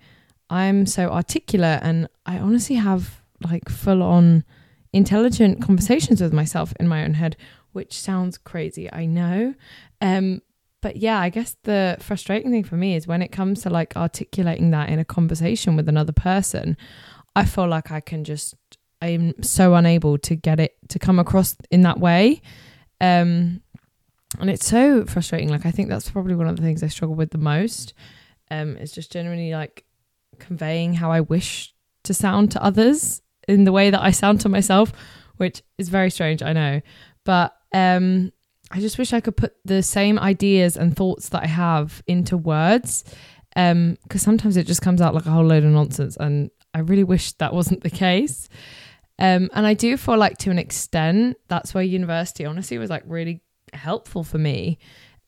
I'm 0.50 0.86
so 0.86 1.10
articulate 1.10 1.80
and 1.82 2.08
I 2.26 2.38
honestly 2.38 2.76
have 2.76 3.22
like 3.42 3.68
full 3.68 4.02
on 4.02 4.44
intelligent 4.92 5.62
conversations 5.62 6.20
with 6.20 6.32
myself 6.32 6.72
in 6.80 6.88
my 6.88 7.04
own 7.04 7.14
head, 7.14 7.36
which 7.72 7.98
sounds 7.98 8.38
crazy, 8.38 8.92
I 8.92 9.06
know. 9.06 9.54
Um 10.00 10.42
but 10.80 10.96
yeah, 10.96 11.20
I 11.20 11.28
guess 11.28 11.56
the 11.62 11.96
frustrating 12.00 12.50
thing 12.50 12.64
for 12.64 12.74
me 12.74 12.96
is 12.96 13.06
when 13.06 13.22
it 13.22 13.30
comes 13.30 13.62
to 13.62 13.70
like 13.70 13.96
articulating 13.96 14.72
that 14.72 14.88
in 14.88 14.98
a 14.98 15.04
conversation 15.04 15.76
with 15.76 15.88
another 15.88 16.12
person, 16.12 16.76
I 17.36 17.44
feel 17.44 17.68
like 17.68 17.92
I 17.92 18.00
can 18.00 18.24
just 18.24 18.56
I'm 19.02 19.42
so 19.42 19.74
unable 19.74 20.16
to 20.18 20.34
get 20.34 20.60
it 20.60 20.76
to 20.88 20.98
come 20.98 21.18
across 21.18 21.56
in 21.70 21.82
that 21.82 21.98
way. 21.98 22.40
Um 23.00 23.60
and 24.40 24.48
it's 24.48 24.66
so 24.66 25.04
frustrating. 25.04 25.48
Like 25.48 25.66
I 25.66 25.70
think 25.70 25.88
that's 25.88 26.10
probably 26.10 26.34
one 26.34 26.48
of 26.48 26.56
the 26.56 26.62
things 26.62 26.82
I 26.82 26.88
struggle 26.88 27.16
with 27.16 27.30
the 27.30 27.38
most. 27.38 27.94
Um, 28.50 28.76
is 28.76 28.92
just 28.92 29.10
generally 29.10 29.52
like 29.52 29.84
conveying 30.38 30.94
how 30.94 31.10
I 31.10 31.20
wish 31.20 31.74
to 32.04 32.14
sound 32.14 32.50
to 32.52 32.62
others 32.62 33.22
in 33.48 33.64
the 33.64 33.72
way 33.72 33.90
that 33.90 34.02
I 34.02 34.10
sound 34.10 34.40
to 34.42 34.48
myself, 34.48 34.92
which 35.36 35.62
is 35.78 35.88
very 35.88 36.10
strange, 36.10 36.42
I 36.42 36.52
know. 36.52 36.80
But 37.24 37.54
um, 37.72 38.32
I 38.70 38.80
just 38.80 38.98
wish 38.98 39.12
I 39.12 39.20
could 39.20 39.36
put 39.36 39.54
the 39.64 39.82
same 39.82 40.18
ideas 40.18 40.76
and 40.76 40.94
thoughts 40.94 41.30
that 41.30 41.42
I 41.42 41.46
have 41.46 42.02
into 42.06 42.36
words. 42.36 43.04
Um, 43.54 43.98
because 44.02 44.22
sometimes 44.22 44.56
it 44.56 44.66
just 44.66 44.82
comes 44.82 45.02
out 45.02 45.14
like 45.14 45.26
a 45.26 45.30
whole 45.30 45.44
load 45.44 45.64
of 45.64 45.70
nonsense, 45.70 46.16
and 46.16 46.50
I 46.72 46.80
really 46.80 47.04
wish 47.04 47.32
that 47.32 47.52
wasn't 47.52 47.82
the 47.82 47.90
case. 47.90 48.48
Um, 49.22 49.50
and 49.54 49.64
I 49.68 49.74
do 49.74 49.96
feel 49.96 50.18
like 50.18 50.36
to 50.38 50.50
an 50.50 50.58
extent 50.58 51.36
that's 51.46 51.72
where 51.72 51.84
university 51.84 52.44
honestly 52.44 52.76
was 52.76 52.90
like 52.90 53.04
really 53.06 53.40
helpful 53.72 54.24
for 54.24 54.36
me 54.36 54.78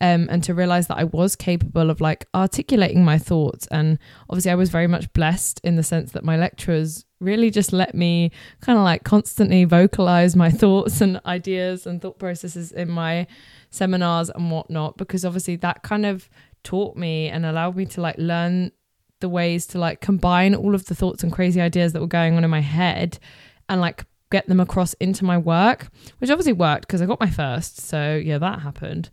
um, 0.00 0.26
and 0.32 0.42
to 0.42 0.52
realize 0.52 0.88
that 0.88 0.98
I 0.98 1.04
was 1.04 1.36
capable 1.36 1.90
of 1.90 2.00
like 2.00 2.26
articulating 2.34 3.04
my 3.04 3.18
thoughts. 3.18 3.68
And 3.68 4.00
obviously, 4.28 4.50
I 4.50 4.56
was 4.56 4.68
very 4.68 4.88
much 4.88 5.12
blessed 5.12 5.60
in 5.62 5.76
the 5.76 5.84
sense 5.84 6.10
that 6.10 6.24
my 6.24 6.36
lecturers 6.36 7.04
really 7.20 7.52
just 7.52 7.72
let 7.72 7.94
me 7.94 8.32
kind 8.60 8.76
of 8.76 8.84
like 8.84 9.04
constantly 9.04 9.62
vocalize 9.62 10.34
my 10.34 10.50
thoughts 10.62 11.00
and 11.00 11.20
ideas 11.24 11.86
and 11.86 12.02
thought 12.02 12.18
processes 12.18 12.72
in 12.72 12.90
my 12.90 13.28
seminars 13.70 14.28
and 14.28 14.50
whatnot, 14.50 14.96
because 14.96 15.24
obviously 15.24 15.54
that 15.54 15.84
kind 15.84 16.04
of 16.04 16.28
taught 16.64 16.96
me 16.96 17.28
and 17.28 17.46
allowed 17.46 17.76
me 17.76 17.86
to 17.86 18.00
like 18.00 18.16
learn 18.18 18.72
the 19.20 19.28
ways 19.28 19.66
to 19.66 19.78
like 19.78 20.00
combine 20.00 20.52
all 20.52 20.74
of 20.74 20.86
the 20.86 20.96
thoughts 20.96 21.22
and 21.22 21.32
crazy 21.32 21.60
ideas 21.60 21.92
that 21.92 22.00
were 22.00 22.08
going 22.08 22.36
on 22.36 22.42
in 22.42 22.50
my 22.50 22.60
head 22.60 23.20
and 23.68 23.80
like 23.80 24.04
get 24.30 24.46
them 24.48 24.60
across 24.60 24.94
into 24.94 25.24
my 25.24 25.38
work, 25.38 25.88
which 26.18 26.30
obviously 26.30 26.52
worked 26.52 26.86
because 26.86 27.00
I 27.00 27.06
got 27.06 27.20
my 27.20 27.30
first. 27.30 27.80
So 27.80 28.16
yeah, 28.16 28.38
that 28.38 28.60
happened. 28.60 29.10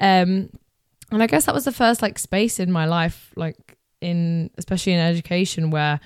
Um, 0.00 0.50
and 1.10 1.22
I 1.22 1.26
guess 1.26 1.44
that 1.46 1.54
was 1.54 1.64
the 1.66 1.72
first 1.72 2.00
like 2.00 2.18
space 2.18 2.58
in 2.58 2.72
my 2.72 2.86
life, 2.86 3.32
like 3.36 3.76
in 4.00 4.50
especially 4.56 4.94
in 4.94 5.00
education, 5.00 5.70
where 5.70 6.00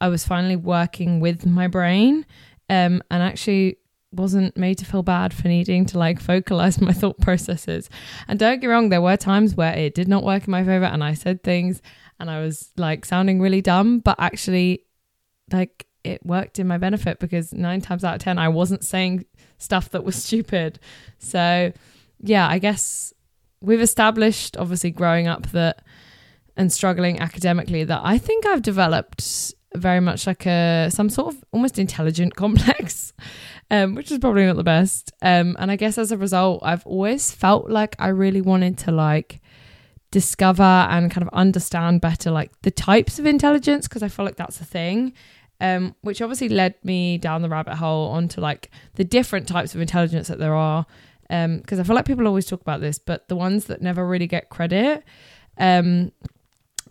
I 0.00 0.08
was 0.08 0.26
finally 0.26 0.56
working 0.56 1.20
with 1.20 1.46
my 1.46 1.66
brain, 1.66 2.26
um, 2.68 3.02
and 3.10 3.22
actually 3.22 3.78
wasn't 4.12 4.56
made 4.56 4.76
to 4.78 4.84
feel 4.84 5.02
bad 5.02 5.32
for 5.32 5.48
needing 5.48 5.86
to 5.86 5.98
like 5.98 6.20
vocalize 6.20 6.80
my 6.88 6.92
thought 6.92 7.18
processes. 7.20 7.88
And 8.28 8.38
don't 8.38 8.60
get 8.60 8.66
wrong, 8.66 8.88
there 8.88 9.00
were 9.00 9.16
times 9.16 9.54
where 9.54 9.72
it 9.72 9.94
did 9.94 10.08
not 10.08 10.24
work 10.24 10.46
in 10.46 10.50
my 10.50 10.64
favor, 10.64 10.84
and 10.84 11.02
I 11.02 11.14
said 11.14 11.42
things, 11.42 11.80
and 12.18 12.30
I 12.30 12.40
was 12.40 12.70
like 12.76 13.04
sounding 13.04 13.40
really 13.40 13.62
dumb, 13.62 14.00
but 14.00 14.16
actually, 14.18 14.84
like 15.50 15.86
it 16.04 16.24
worked 16.24 16.58
in 16.58 16.66
my 16.66 16.78
benefit 16.78 17.18
because 17.18 17.52
nine 17.52 17.80
times 17.80 18.04
out 18.04 18.14
of 18.14 18.20
10, 18.20 18.38
I 18.38 18.48
wasn't 18.48 18.84
saying 18.84 19.24
stuff 19.58 19.90
that 19.90 20.04
was 20.04 20.16
stupid. 20.24 20.78
So, 21.18 21.72
yeah, 22.20 22.48
I 22.48 22.58
guess 22.58 23.12
we've 23.60 23.80
established, 23.80 24.56
obviously, 24.56 24.90
growing 24.90 25.26
up 25.26 25.50
that 25.50 25.82
and 26.56 26.72
struggling 26.72 27.20
academically, 27.20 27.84
that 27.84 28.00
I 28.02 28.18
think 28.18 28.46
I've 28.46 28.62
developed 28.62 29.54
very 29.74 30.00
much 30.00 30.26
like 30.26 30.46
a 30.46 30.88
some 30.90 31.08
sort 31.08 31.32
of 31.34 31.44
almost 31.52 31.78
intelligent 31.78 32.34
complex, 32.36 33.12
um, 33.70 33.94
which 33.94 34.10
is 34.10 34.18
probably 34.18 34.46
not 34.46 34.56
the 34.56 34.64
best. 34.64 35.12
Um, 35.22 35.56
and 35.58 35.70
I 35.70 35.76
guess 35.76 35.98
as 35.98 36.12
a 36.12 36.18
result, 36.18 36.60
I've 36.62 36.86
always 36.86 37.30
felt 37.30 37.70
like 37.70 37.94
I 37.98 38.08
really 38.08 38.40
wanted 38.40 38.78
to 38.78 38.92
like 38.92 39.40
discover 40.10 40.62
and 40.62 41.10
kind 41.10 41.22
of 41.22 41.32
understand 41.32 42.00
better 42.00 42.32
like 42.32 42.50
the 42.62 42.70
types 42.70 43.20
of 43.20 43.26
intelligence 43.26 43.86
because 43.86 44.02
I 44.02 44.08
feel 44.08 44.24
like 44.24 44.36
that's 44.36 44.60
a 44.60 44.64
thing. 44.64 45.12
Um, 45.62 45.94
which 46.00 46.22
obviously 46.22 46.48
led 46.48 46.74
me 46.82 47.18
down 47.18 47.42
the 47.42 47.50
rabbit 47.50 47.74
hole 47.74 48.08
onto 48.08 48.40
like 48.40 48.70
the 48.94 49.04
different 49.04 49.46
types 49.46 49.74
of 49.74 49.82
intelligence 49.82 50.28
that 50.28 50.38
there 50.38 50.54
are. 50.54 50.86
Because 51.28 51.78
um, 51.78 51.80
I 51.80 51.82
feel 51.82 51.94
like 51.94 52.06
people 52.06 52.26
always 52.26 52.46
talk 52.46 52.62
about 52.62 52.80
this, 52.80 52.98
but 52.98 53.28
the 53.28 53.36
ones 53.36 53.66
that 53.66 53.82
never 53.82 54.06
really 54.06 54.26
get 54.26 54.48
credit. 54.48 55.04
Um, 55.58 56.12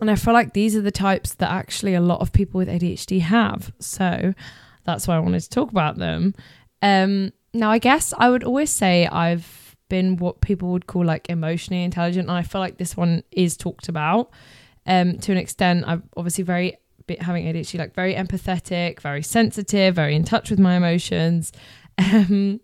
and 0.00 0.10
I 0.10 0.14
feel 0.14 0.32
like 0.32 0.54
these 0.54 0.76
are 0.76 0.80
the 0.80 0.90
types 0.90 1.34
that 1.34 1.50
actually 1.50 1.94
a 1.94 2.00
lot 2.00 2.20
of 2.20 2.32
people 2.32 2.58
with 2.58 2.68
ADHD 2.68 3.20
have. 3.20 3.72
So 3.80 4.34
that's 4.84 5.06
why 5.06 5.16
I 5.16 5.18
wanted 5.18 5.40
to 5.40 5.50
talk 5.50 5.70
about 5.70 5.98
them. 5.98 6.34
Um, 6.80 7.32
now, 7.52 7.70
I 7.70 7.78
guess 7.78 8.14
I 8.16 8.30
would 8.30 8.44
always 8.44 8.70
say 8.70 9.06
I've 9.06 9.76
been 9.88 10.16
what 10.16 10.40
people 10.40 10.70
would 10.70 10.86
call 10.86 11.04
like 11.04 11.28
emotionally 11.28 11.84
intelligent. 11.84 12.28
And 12.28 12.36
I 12.36 12.42
feel 12.42 12.60
like 12.60 12.78
this 12.78 12.96
one 12.96 13.24
is 13.30 13.56
talked 13.56 13.88
about 13.88 14.30
um, 14.86 15.18
to 15.18 15.32
an 15.32 15.38
extent. 15.38 15.84
I'm 15.86 16.04
obviously 16.16 16.44
very 16.44 16.78
having 17.16 17.44
ADHD, 17.44 17.78
like 17.78 17.94
very 17.94 18.14
empathetic, 18.14 19.00
very 19.00 19.22
sensitive, 19.22 19.94
very 19.94 20.14
in 20.14 20.24
touch 20.24 20.50
with 20.50 20.58
my 20.58 20.76
emotions. 20.76 21.52
Um, 21.98 22.60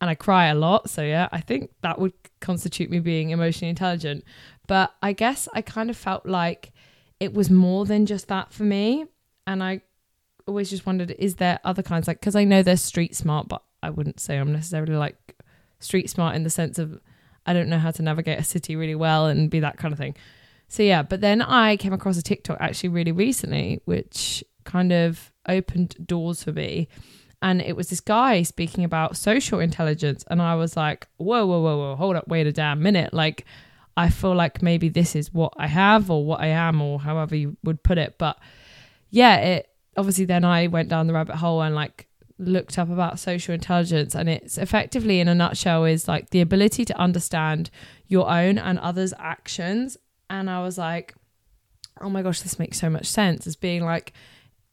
and 0.00 0.10
I 0.10 0.16
cry 0.16 0.46
a 0.46 0.56
lot. 0.56 0.90
So, 0.90 1.02
yeah, 1.02 1.28
I 1.30 1.40
think 1.40 1.70
that 1.82 2.00
would 2.00 2.14
constitute 2.40 2.90
me 2.90 2.98
being 2.98 3.30
emotionally 3.30 3.70
intelligent. 3.70 4.24
But 4.66 4.92
I 5.02 5.12
guess 5.12 5.46
I 5.54 5.62
kind 5.62 5.90
of 5.90 5.96
felt 5.96 6.26
like 6.26 6.72
it 7.20 7.34
was 7.34 7.50
more 7.50 7.84
than 7.84 8.06
just 8.06 8.28
that 8.28 8.52
for 8.52 8.64
me. 8.64 9.04
And 9.46 9.62
I 9.62 9.82
always 10.46 10.70
just 10.70 10.86
wondered, 10.86 11.14
is 11.18 11.36
there 11.36 11.60
other 11.64 11.82
kinds? 11.82 12.08
Like, 12.08 12.18
because 12.18 12.34
I 12.34 12.44
know 12.44 12.62
they're 12.62 12.76
street 12.76 13.14
smart, 13.14 13.46
but 13.48 13.62
I 13.82 13.90
wouldn't 13.90 14.20
say 14.20 14.36
I'm 14.36 14.52
necessarily 14.52 14.96
like 14.96 15.36
street 15.78 16.10
smart 16.10 16.34
in 16.34 16.42
the 16.42 16.50
sense 16.50 16.78
of 16.78 17.00
I 17.46 17.52
don't 17.52 17.68
know 17.68 17.78
how 17.78 17.90
to 17.90 18.02
navigate 18.02 18.38
a 18.38 18.44
city 18.44 18.76
really 18.76 18.94
well 18.94 19.26
and 19.26 19.50
be 19.50 19.60
that 19.60 19.76
kind 19.78 19.92
of 19.92 19.98
thing. 19.98 20.16
So, 20.70 20.84
yeah, 20.84 21.02
but 21.02 21.20
then 21.20 21.42
I 21.42 21.76
came 21.76 21.92
across 21.92 22.16
a 22.16 22.22
TikTok 22.22 22.56
actually 22.60 22.90
really 22.90 23.10
recently, 23.10 23.82
which 23.86 24.44
kind 24.62 24.92
of 24.92 25.32
opened 25.48 25.96
doors 26.06 26.44
for 26.44 26.52
me. 26.52 26.86
And 27.42 27.60
it 27.60 27.74
was 27.74 27.90
this 27.90 28.00
guy 28.00 28.42
speaking 28.44 28.84
about 28.84 29.16
social 29.16 29.58
intelligence. 29.58 30.24
And 30.30 30.40
I 30.40 30.54
was 30.54 30.76
like, 30.76 31.08
whoa, 31.16 31.44
whoa, 31.44 31.60
whoa, 31.60 31.76
whoa, 31.76 31.96
hold 31.96 32.14
up, 32.14 32.28
wait 32.28 32.46
a 32.46 32.52
damn 32.52 32.80
minute. 32.80 33.12
Like, 33.12 33.46
I 33.96 34.10
feel 34.10 34.32
like 34.36 34.62
maybe 34.62 34.88
this 34.88 35.16
is 35.16 35.34
what 35.34 35.52
I 35.56 35.66
have 35.66 36.08
or 36.08 36.24
what 36.24 36.40
I 36.40 36.46
am 36.46 36.80
or 36.80 37.00
however 37.00 37.34
you 37.34 37.56
would 37.64 37.82
put 37.82 37.98
it. 37.98 38.14
But 38.16 38.38
yeah, 39.10 39.38
it 39.38 39.70
obviously 39.96 40.24
then 40.24 40.44
I 40.44 40.68
went 40.68 40.88
down 40.88 41.08
the 41.08 41.12
rabbit 41.12 41.34
hole 41.34 41.62
and 41.62 41.74
like 41.74 42.06
looked 42.38 42.78
up 42.78 42.88
about 42.88 43.18
social 43.18 43.54
intelligence 43.54 44.14
and 44.14 44.28
it's 44.28 44.56
effectively 44.56 45.18
in 45.18 45.26
a 45.26 45.34
nutshell 45.34 45.84
is 45.84 46.06
like 46.06 46.30
the 46.30 46.40
ability 46.40 46.84
to 46.84 46.96
understand 46.96 47.70
your 48.06 48.30
own 48.30 48.56
and 48.56 48.78
others 48.78 49.12
actions 49.18 49.98
and 50.30 50.48
I 50.48 50.62
was 50.62 50.78
like 50.78 51.14
oh 52.00 52.08
my 52.08 52.22
gosh 52.22 52.40
this 52.40 52.58
makes 52.58 52.80
so 52.80 52.88
much 52.88 53.06
sense 53.06 53.46
as 53.46 53.56
being 53.56 53.84
like 53.84 54.14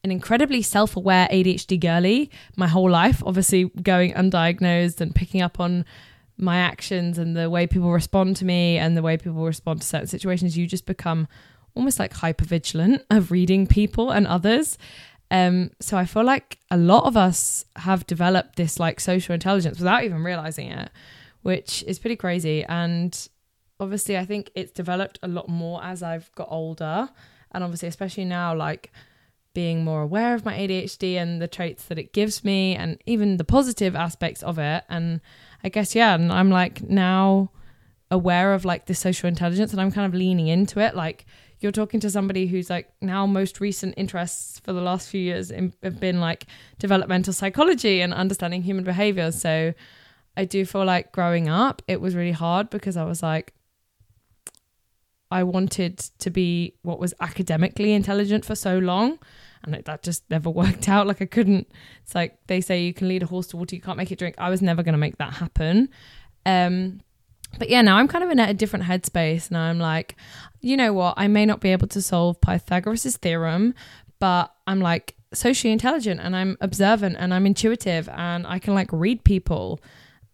an 0.06 0.12
incredibly 0.12 0.62
self-aware 0.62 1.28
ADHD 1.30 1.78
girly 1.80 2.32
my 2.56 2.68
whole 2.68 2.90
life 2.90 3.22
obviously 3.26 3.66
going 3.82 4.14
undiagnosed 4.14 5.02
and 5.02 5.14
picking 5.14 5.42
up 5.42 5.60
on 5.60 5.84
my 6.38 6.58
actions 6.58 7.18
and 7.18 7.36
the 7.36 7.50
way 7.50 7.66
people 7.66 7.92
respond 7.92 8.36
to 8.38 8.46
me 8.46 8.78
and 8.78 8.96
the 8.96 9.02
way 9.02 9.18
people 9.18 9.44
respond 9.44 9.82
to 9.82 9.88
certain 9.88 10.08
situations, 10.08 10.58
you 10.58 10.68
just 10.68 10.86
become 10.86 11.28
almost 11.76 12.00
like 12.00 12.14
hyper 12.14 12.46
vigilant 12.46 13.04
of 13.10 13.32
reading 13.32 13.68
people 13.68 14.12
and 14.12 14.28
others. 14.28 14.78
Um, 15.30 15.72
so 15.80 15.98
I 15.98 16.06
feel 16.06 16.24
like 16.24 16.60
a 16.72 16.78
lot 16.78 17.06
of 17.06 17.18
us 17.18 17.66
have 17.78 18.08
developed 18.08 18.56
this 18.56 18.80
like 18.80 19.00
social 19.00 19.34
intelligence 19.34 19.80
without 19.80 20.04
even 20.04 20.24
realizing 20.24 20.72
it, 20.72 20.90
which 21.42 21.84
is 21.84 22.00
pretty 22.00 22.16
crazy. 22.16 22.64
And 22.64 23.28
obviously, 23.80 24.18
I 24.18 24.26
think 24.26 24.52
it's 24.56 24.72
developed 24.72 25.20
a 25.24 25.28
lot 25.28 25.50
more 25.50 25.84
as 25.84 26.04
I've 26.04 26.32
got 26.36 26.48
older. 26.50 27.10
And 27.52 27.64
obviously, 27.64 27.88
especially 27.88 28.26
now, 28.26 28.56
like 28.56 28.92
being 29.54 29.84
more 29.84 30.02
aware 30.02 30.36
of 30.36 30.46
my 30.46 30.54
ADHD 30.54 31.16
and 31.16 31.42
the 31.42 31.48
traits 31.48 31.86
that 31.86 31.98
it 31.98 32.14
gives 32.14 32.44
me, 32.44 32.76
and 32.76 33.02
even 33.06 33.38
the 33.38 33.44
positive 33.44 33.96
aspects 33.96 34.44
of 34.44 34.60
it. 34.60 34.84
And 34.90 35.22
I 35.64 35.70
guess 35.70 35.96
yeah, 35.96 36.14
and 36.14 36.32
I'm 36.32 36.50
like 36.50 36.84
now 36.84 37.52
aware 38.10 38.54
of 38.54 38.66
like 38.66 38.86
the 38.86 38.96
social 38.96 39.28
intelligence 39.28 39.72
and 39.72 39.82
I'm 39.82 39.92
kind 39.92 40.06
of 40.06 40.18
leaning 40.18 40.48
into 40.48 40.80
it. 40.80 40.96
Like 40.96 41.26
you're 41.60 41.72
talking 41.72 42.00
to 42.02 42.10
somebody 42.10 42.48
who's 42.48 42.70
like 42.70 42.90
now 43.02 43.26
most 43.26 43.60
recent 43.60 43.96
interests 43.98 44.60
for 44.64 44.74
the 44.74 44.82
last 44.82 45.10
few 45.10 45.22
years 45.22 45.52
in, 45.52 45.74
have 45.84 46.00
been 46.00 46.20
like 46.20 46.46
developmental 46.80 47.34
psychology 47.34 48.02
and 48.02 48.14
understanding 48.14 48.62
human 48.62 48.84
behavior. 48.84 49.32
So 49.32 49.74
I 50.36 50.46
do 50.46 50.66
feel 50.66 50.86
like 50.86 51.12
growing 51.12 51.50
up 51.50 51.82
it 51.88 52.00
was 52.00 52.16
really 52.16 52.32
hard 52.32 52.70
because 52.70 52.96
I 52.96 53.04
was 53.04 53.24
like 53.24 53.54
I 55.30 55.44
wanted 55.44 55.98
to 56.20 56.30
be 56.30 56.74
what 56.84 57.00
was 57.00 57.14
academically 57.20 57.94
intelligent 57.94 58.46
for 58.46 58.56
so 58.56 58.78
long 58.78 59.20
and 59.64 59.76
it, 59.76 59.86
that 59.86 60.04
just 60.04 60.24
never 60.30 60.50
worked 60.64 60.90
out. 60.90 61.08
Like 61.08 61.22
I 61.22 61.26
couldn't. 61.26 61.68
It's 62.04 62.16
like 62.16 62.38
they 62.48 62.62
say 62.62 62.84
you 62.84 62.94
can 62.94 63.08
lead 63.08 63.24
a 63.24 63.28
horse 63.28 63.48
to 63.48 63.58
water, 63.58 63.76
you 63.76 63.82
can't 63.82 63.98
make 63.98 64.12
it 64.12 64.20
drink. 64.20 64.36
I 64.38 64.50
was 64.50 64.62
never 64.62 64.84
going 64.84 64.94
to 64.94 65.00
make 65.00 65.18
that 65.18 65.34
happen. 65.34 65.90
Um, 66.46 67.02
but 67.60 67.70
yeah, 67.70 67.82
now 67.82 67.98
I'm 67.98 68.08
kind 68.08 68.24
of 68.24 68.30
in 68.30 68.40
a 68.40 68.54
different 68.54 68.86
headspace. 68.86 69.52
Now 69.52 69.64
I'm 69.64 69.80
like, 69.80 70.16
you 70.62 70.76
know 70.78 70.94
what? 70.94 71.14
I 71.18 71.28
may 71.28 71.46
not 71.46 71.62
be 71.62 71.72
able 71.72 71.88
to 71.88 72.02
solve 72.02 72.40
Pythagoras' 72.42 73.18
theorem, 73.18 73.74
but 74.20 74.54
I'm 74.66 74.80
like 74.80 75.16
socially 75.34 75.72
intelligent 75.72 76.20
and 76.22 76.36
I'm 76.36 76.58
observant 76.62 77.16
and 77.20 77.34
I'm 77.34 77.46
intuitive 77.46 78.10
and 78.10 78.46
I 78.48 78.60
can 78.60 78.74
like 78.74 78.90
read 78.92 79.24
people. 79.24 79.80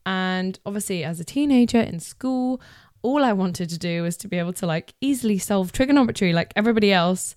And 0.05 0.59
obviously, 0.65 1.03
as 1.03 1.19
a 1.19 1.23
teenager 1.23 1.79
in 1.79 1.99
school, 1.99 2.59
all 3.03 3.23
I 3.23 3.33
wanted 3.33 3.69
to 3.69 3.77
do 3.77 4.01
was 4.01 4.17
to 4.17 4.27
be 4.27 4.39
able 4.39 4.53
to 4.53 4.65
like 4.65 4.95
easily 5.01 5.37
solve 5.37 5.71
trigonometry 5.71 6.33
like 6.33 6.53
everybody 6.55 6.91
else. 6.91 7.35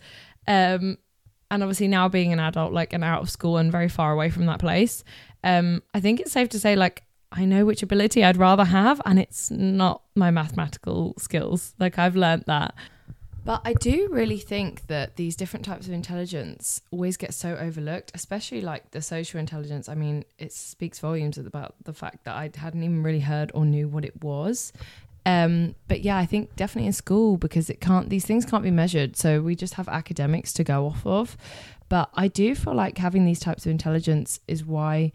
Um, 0.48 0.98
and 1.50 1.62
obviously 1.62 1.88
now 1.88 2.08
being 2.08 2.32
an 2.32 2.40
adult, 2.40 2.72
like 2.72 2.92
and 2.92 3.04
out 3.04 3.22
of 3.22 3.30
school 3.30 3.58
and 3.58 3.70
very 3.70 3.88
far 3.88 4.12
away 4.12 4.30
from 4.30 4.46
that 4.46 4.60
place, 4.60 5.04
um, 5.44 5.82
I 5.92 6.00
think 6.00 6.20
it's 6.20 6.32
safe 6.32 6.48
to 6.50 6.58
say 6.58 6.74
like 6.74 7.02
I 7.32 7.44
know 7.44 7.64
which 7.64 7.82
ability 7.82 8.24
I'd 8.24 8.36
rather 8.36 8.64
have, 8.64 9.00
and 9.04 9.18
it's 9.18 9.50
not 9.50 10.02
my 10.14 10.30
mathematical 10.30 11.14
skills. 11.18 11.74
Like 11.78 11.98
I've 11.98 12.16
learned 12.16 12.44
that. 12.46 12.74
But 13.44 13.62
I 13.64 13.74
do 13.74 14.08
really 14.10 14.38
think 14.38 14.88
that 14.88 15.14
these 15.14 15.36
different 15.36 15.64
types 15.64 15.86
of 15.86 15.92
intelligence 15.92 16.82
always 16.90 17.16
get 17.16 17.32
so 17.32 17.54
overlooked, 17.56 18.10
especially 18.12 18.60
like 18.60 18.90
the 18.90 19.00
social 19.00 19.38
intelligence. 19.38 19.88
I 19.88 19.94
mean, 19.94 20.24
it 20.36 20.52
speaks 20.52 20.98
volumes 20.98 21.38
about 21.38 21.76
the 21.84 21.92
fact 21.92 22.24
that 22.24 22.34
I 22.34 22.50
hadn't 22.56 22.82
even 22.82 23.04
really 23.04 23.20
heard 23.20 23.52
or 23.54 23.64
knew 23.64 23.86
what 23.86 24.04
it 24.04 24.20
was. 24.20 24.72
Um, 25.26 25.74
but 25.88 26.02
yeah, 26.02 26.16
I 26.16 26.24
think 26.24 26.54
definitely 26.54 26.86
in 26.86 26.92
school 26.92 27.36
because 27.36 27.68
it 27.68 27.80
can't 27.80 28.08
these 28.08 28.24
things 28.24 28.46
can't 28.46 28.62
be 28.62 28.70
measured. 28.70 29.16
So 29.16 29.42
we 29.42 29.56
just 29.56 29.74
have 29.74 29.88
academics 29.88 30.52
to 30.54 30.64
go 30.64 30.86
off 30.86 31.04
of. 31.04 31.36
But 31.88 32.10
I 32.14 32.28
do 32.28 32.54
feel 32.54 32.74
like 32.74 32.96
having 32.98 33.26
these 33.26 33.40
types 33.40 33.66
of 33.66 33.70
intelligence 33.72 34.38
is 34.46 34.64
why 34.64 35.12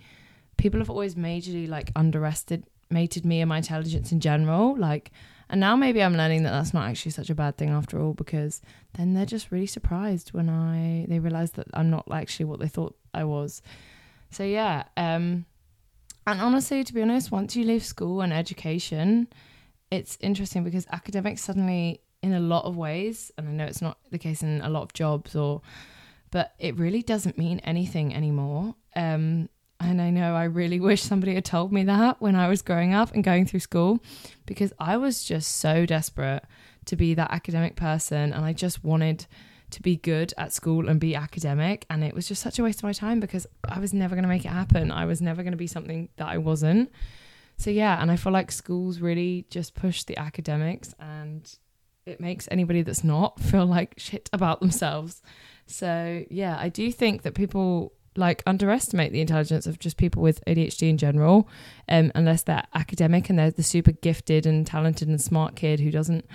people 0.58 0.82
have 0.82 0.90
always 0.90 1.16
majorly 1.16 1.68
like 1.68 1.92
underestimated 1.96 3.26
me 3.26 3.40
and 3.40 3.48
my 3.48 3.58
intelligence 3.58 4.12
in 4.12 4.20
general. 4.20 4.78
Like, 4.78 5.12
and 5.50 5.62
now 5.62 5.78
maybe 5.78 6.04
I'm 6.04 6.18
learning 6.18 6.44
that 6.44 6.52
that's 6.52 6.74
not 6.74 6.90
actually 6.90 7.12
such 7.12 7.30
a 7.30 7.36
bad 7.36 7.58
thing 7.58 7.70
after 7.70 7.98
all 7.98 8.14
because 8.14 8.62
then 8.98 9.14
they're 9.14 9.26
just 9.26 9.50
really 9.50 9.66
surprised 9.66 10.34
when 10.34 10.50
I 10.50 11.06
they 11.08 11.20
realize 11.20 11.52
that 11.52 11.68
I'm 11.74 11.90
not 11.90 12.06
actually 12.12 12.46
what 12.46 12.60
they 12.60 12.68
thought 12.68 12.98
I 13.14 13.24
was. 13.24 13.62
So 14.30 14.44
yeah, 14.44 14.84
um, 14.98 15.46
and 16.28 16.42
honestly, 16.42 16.84
to 16.84 16.94
be 16.94 17.02
honest, 17.02 17.32
once 17.32 17.56
you 17.56 17.64
leave 17.64 17.86
school 17.86 18.20
and 18.20 18.34
education, 18.34 19.28
it's 19.92 20.18
interesting 20.22 20.64
because 20.64 20.88
academics 20.92 21.44
suddenly 21.44 22.02
in 22.24 22.34
a 22.34 22.40
lot 22.40 22.66
of 22.66 22.78
ways 22.78 23.32
and 23.38 23.48
i 23.48 23.52
know 23.52 23.66
it's 23.66 23.82
not 23.82 23.98
the 24.12 24.18
case 24.18 24.42
in 24.42 24.62
a 24.62 24.70
lot 24.70 24.82
of 24.82 24.94
jobs 24.94 25.36
or 25.36 25.62
but 26.32 26.54
it 26.60 26.78
really 26.78 27.02
doesn't 27.02 27.38
mean 27.38 27.60
anything 27.60 28.16
anymore. 28.16 28.74
Um, 28.96 29.50
and 29.82 30.00
i 30.00 30.12
know 30.12 30.36
i 30.36 30.44
really 30.44 30.80
wish 30.90 31.02
somebody 31.02 31.34
had 31.34 31.44
told 31.44 31.74
me 31.74 31.84
that 31.84 32.22
when 32.22 32.36
i 32.36 32.48
was 32.48 32.62
growing 32.62 32.94
up 32.94 33.14
and 33.14 33.24
going 33.24 33.46
through 33.48 33.60
school 33.60 34.00
because 34.46 34.72
i 34.78 34.96
was 34.96 35.24
just 35.24 35.58
so 35.58 35.86
desperate 35.88 36.44
to 36.86 36.96
be 36.96 37.16
that 37.16 37.32
academic 37.32 37.76
person 37.76 38.32
and 38.32 38.46
i 38.46 38.54
just 38.54 38.84
wanted 38.84 39.26
to 39.72 39.82
be 39.82 39.96
good 39.96 40.34
at 40.38 40.54
school 40.54 40.88
and 40.88 41.00
be 41.00 41.16
academic 41.16 41.86
and 41.90 42.04
it 42.04 42.14
was 42.14 42.28
just 42.28 42.44
such 42.44 42.60
a 42.60 42.64
waste 42.64 42.80
of 42.80 42.84
my 42.84 42.94
time 42.94 43.20
because 43.20 43.48
i 43.68 43.80
was 43.80 43.92
never 43.92 44.14
going 44.14 44.24
to 44.24 44.30
make 44.30 44.46
it 44.46 44.50
happen. 44.50 44.92
I 44.92 45.06
was 45.06 45.22
never 45.22 45.42
going 45.42 45.54
to 45.54 45.58
be 45.58 45.68
something 45.68 46.10
that 46.18 46.28
i 46.28 46.38
wasn't 46.38 46.92
so 47.62 47.70
yeah, 47.70 48.02
and 48.02 48.10
I 48.10 48.16
feel 48.16 48.34
like 48.34 48.52
schools 48.52 49.02
really 49.02 49.46
just 49.52 49.76
push 49.76 50.04
the 50.04 50.18
academics 50.18 50.96
and 51.00 51.48
it 52.08 52.20
makes 52.20 52.48
anybody 52.50 52.82
that's 52.82 53.04
not 53.04 53.40
feel 53.52 53.68
like 53.68 53.94
shit 53.98 54.32
about 54.34 54.62
themselves. 54.62 55.22
So 55.68 56.24
yeah, 56.32 56.58
I 56.60 56.70
do 56.70 56.92
think 56.92 57.22
that 57.22 57.36
people 57.36 57.94
like 58.16 58.42
underestimate 58.48 59.12
the 59.12 59.22
intelligence 59.22 59.68
of 59.68 59.78
just 59.78 59.96
people 59.96 60.24
with 60.24 60.44
ADHD 60.46 60.90
in 60.90 60.98
general, 60.98 61.48
um, 61.88 62.12
unless 62.16 62.42
they're 62.42 62.66
academic 62.74 63.30
and 63.30 63.38
they're 63.38 63.52
the 63.52 63.62
super 63.62 63.92
gifted 63.92 64.48
and 64.48 64.66
talented 64.66 65.08
and 65.08 65.22
smart 65.22 65.56
kid 65.56 65.80
who 65.80 65.92
doesn't 65.92 66.26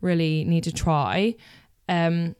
really 0.00 0.44
need 0.44 0.62
to 0.62 0.72
try. 0.72 1.34
Um, 1.88 2.36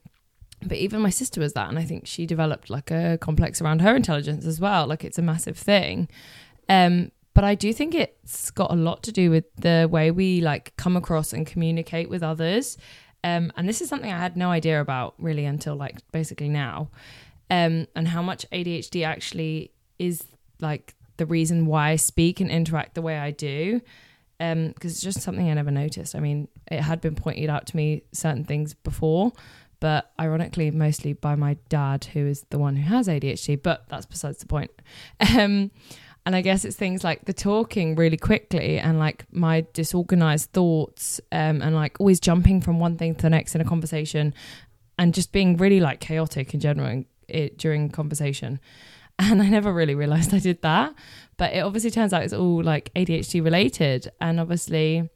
but 0.63 0.79
even 0.79 1.01
my 1.01 1.11
sister 1.11 1.41
was 1.41 1.55
that, 1.55 1.69
and 1.69 1.81
I 1.81 1.85
think 1.85 2.07
she 2.07 2.27
developed 2.27 2.71
like 2.71 2.93
a 2.93 3.19
complex 3.21 3.61
around 3.61 3.81
her 3.81 3.97
intelligence 3.97 4.47
as 4.47 4.61
well. 4.61 4.87
Like 4.87 5.03
it's 5.03 5.19
a 5.19 5.23
massive 5.23 5.59
thing. 5.59 6.09
Um, 6.69 7.11
but 7.41 7.47
I 7.47 7.55
do 7.55 7.73
think 7.73 7.95
it's 7.95 8.51
got 8.51 8.71
a 8.71 8.75
lot 8.75 9.03
to 9.05 9.13
do 9.13 9.31
with 9.31 9.47
the 9.57 9.89
way 9.91 10.11
we 10.11 10.43
like 10.43 10.77
come 10.77 10.95
across 10.95 11.33
and 11.33 11.47
communicate 11.47 12.11
with 12.11 12.23
others. 12.23 12.77
Um, 13.25 13.51
and 13.57 13.67
this 13.67 13.81
is 13.81 13.89
something 13.89 14.13
I 14.13 14.19
had 14.19 14.37
no 14.37 14.51
idea 14.51 14.79
about 14.79 15.15
really 15.19 15.47
until 15.47 15.75
like 15.75 15.97
basically 16.13 16.51
now 16.51 16.91
um, 17.49 17.87
and 17.97 18.07
how 18.07 18.21
much 18.21 18.45
ADHD 18.53 19.07
actually 19.07 19.73
is 19.99 20.23
like 20.61 20.95
the 21.17 21.25
reason 21.25 21.65
why 21.65 21.93
I 21.93 21.97
speak 21.97 22.41
and 22.41 22.51
interact 22.51 22.95
the 22.95 23.01
way 23.01 23.19
I 23.19 23.31
do. 23.31 23.81
Because 24.39 24.53
um, 24.53 24.75
it's 24.83 25.01
just 25.01 25.23
something 25.23 25.49
I 25.49 25.55
never 25.55 25.71
noticed. 25.71 26.15
I 26.15 26.21
mean, 26.21 26.47
it 26.71 26.83
had 26.83 27.01
been 27.01 27.15
pointed 27.15 27.49
out 27.49 27.67
to 27.69 27.77
me 27.79 28.03
certain 28.13 28.45
things 28.45 28.75
before, 28.75 29.33
but 29.81 30.13
ironically, 30.21 30.71
mostly 30.73 31.15
by 31.15 31.37
my 31.37 31.57
dad, 31.71 32.05
who 32.05 32.27
is 32.27 32.45
the 32.51 32.59
one 32.59 32.77
who 32.77 32.95
has 32.95 33.09
ADHD. 33.09 33.63
But 33.63 33.89
that's 33.89 34.05
besides 34.05 34.41
the 34.41 34.47
point. 34.47 34.71
Um, 35.39 35.71
and 36.27 36.37
I 36.37 36.43
guess 36.43 36.65
it's 36.65 36.77
things 36.77 37.03
like 37.03 37.25
the 37.25 37.33
talking 37.33 37.95
really 37.95 38.17
quickly 38.17 38.79
and 38.79 38.99
like 38.99 39.25
my 39.33 39.67
disorganized 39.73 40.51
thoughts 40.53 41.21
um, 41.33 41.63
and 41.63 41.75
like 41.75 41.99
always 41.99 42.21
jumping 42.21 42.61
from 42.61 42.79
one 42.79 42.97
thing 42.97 43.15
to 43.15 43.23
the 43.23 43.31
next 43.31 43.55
in 43.55 43.61
a 43.61 43.65
conversation 43.65 44.35
and 44.99 45.15
just 45.15 45.33
being 45.33 45.57
really 45.57 45.81
like 45.81 46.01
chaotic 46.01 46.53
in 46.53 46.61
general 46.61 47.05
it 47.29 47.59
during 47.59 47.91
conversation. 47.91 48.61
And 49.23 49.43
I 49.43 49.51
never 49.51 49.71
really 49.71 49.95
realized 49.95 50.33
I 50.33 50.39
did 50.39 50.63
that. 50.63 50.95
But 51.37 51.53
it 51.53 51.61
obviously 51.61 51.91
turns 51.91 52.15
out 52.15 52.23
it's 52.23 52.33
all 52.33 52.63
like 52.63 52.91
ADHD 52.97 53.45
related. 53.45 54.11
And 54.19 54.41
obviously, 54.41 55.11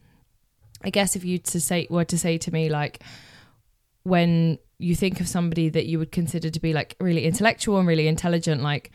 I 0.83 0.91
guess 0.91 1.17
if 1.17 1.25
you 1.25 1.39
to 1.39 1.59
say 1.59 1.87
were 1.89 2.05
to 2.05 2.19
say 2.19 2.37
to 2.37 2.53
me 2.53 2.69
like 2.69 3.03
when 4.03 4.59
you 4.77 4.95
think 4.95 5.21
of 5.21 5.29
somebody 5.29 5.71
that 5.71 5.87
you 5.87 5.99
would 5.99 6.13
consider 6.13 6.51
to 6.51 6.61
be 6.61 6.75
like 6.75 6.97
really 7.01 7.25
intellectual 7.25 7.79
and 7.79 7.89
really 7.89 8.07
intelligent, 8.07 8.63
like 8.63 8.91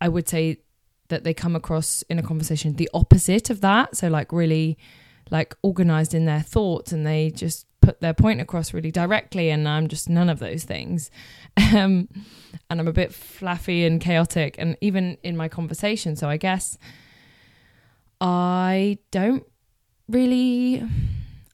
I 0.00 0.08
would 0.08 0.30
say 0.30 0.60
that 1.14 1.22
they 1.22 1.32
come 1.32 1.54
across 1.54 2.02
in 2.10 2.18
a 2.18 2.22
conversation 2.22 2.74
the 2.74 2.90
opposite 2.92 3.48
of 3.48 3.60
that. 3.60 3.96
So 3.96 4.08
like 4.08 4.32
really 4.32 4.76
like 5.30 5.54
organized 5.62 6.12
in 6.12 6.24
their 6.24 6.40
thoughts 6.40 6.90
and 6.90 7.06
they 7.06 7.30
just 7.30 7.66
put 7.80 8.00
their 8.00 8.14
point 8.14 8.40
across 8.40 8.74
really 8.74 8.90
directly 8.90 9.48
and 9.48 9.68
I'm 9.68 9.86
just 9.86 10.08
none 10.08 10.28
of 10.28 10.38
those 10.40 10.64
things. 10.64 11.10
Um, 11.72 12.08
and 12.68 12.80
I'm 12.80 12.88
a 12.88 12.92
bit 12.92 13.14
fluffy 13.14 13.84
and 13.84 14.00
chaotic 14.00 14.56
and 14.58 14.76
even 14.80 15.18
in 15.22 15.36
my 15.36 15.48
conversation. 15.48 16.16
So 16.16 16.28
I 16.28 16.36
guess 16.36 16.78
I 18.20 18.98
don't 19.12 19.44
really 20.08 20.82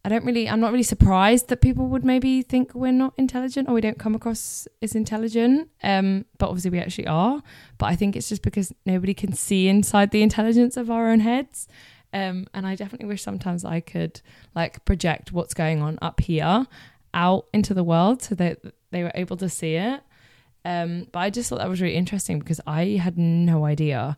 I 0.04 0.08
don't 0.08 0.24
really 0.24 0.48
I'm 0.48 0.60
not 0.60 0.72
really 0.72 0.82
surprised 0.82 1.48
that 1.48 1.60
people 1.60 1.86
would 1.88 2.04
maybe 2.04 2.42
think 2.42 2.74
we're 2.74 2.92
not 2.92 3.12
intelligent 3.18 3.68
or 3.68 3.74
we 3.74 3.80
don't 3.80 3.98
come 3.98 4.14
across 4.14 4.66
as 4.80 4.94
intelligent. 4.94 5.68
Um, 5.82 6.24
but 6.38 6.48
obviously 6.48 6.70
we 6.70 6.78
actually 6.78 7.06
are. 7.06 7.42
But 7.76 7.86
I 7.86 7.96
think 7.96 8.16
it's 8.16 8.28
just 8.28 8.42
because 8.42 8.72
nobody 8.86 9.12
can 9.12 9.32
see 9.34 9.68
inside 9.68 10.10
the 10.10 10.22
intelligence 10.22 10.76
of 10.76 10.90
our 10.90 11.10
own 11.10 11.20
heads. 11.20 11.68
Um, 12.12 12.46
and 12.54 12.66
I 12.66 12.74
definitely 12.74 13.08
wish 13.08 13.22
sometimes 13.22 13.64
I 13.64 13.80
could 13.80 14.20
like 14.54 14.84
project 14.84 15.32
what's 15.32 15.54
going 15.54 15.82
on 15.82 15.98
up 16.02 16.20
here 16.20 16.66
out 17.12 17.46
into 17.52 17.74
the 17.74 17.84
world 17.84 18.22
so 18.22 18.34
that 18.36 18.58
they 18.90 19.02
were 19.02 19.12
able 19.14 19.36
to 19.36 19.48
see 19.48 19.74
it. 19.74 20.00
Um, 20.64 21.06
but 21.12 21.20
I 21.20 21.30
just 21.30 21.48
thought 21.48 21.58
that 21.58 21.68
was 21.68 21.80
really 21.80 21.94
interesting 21.94 22.38
because 22.38 22.60
I 22.66 22.84
had 23.02 23.18
no 23.18 23.64
idea 23.64 24.16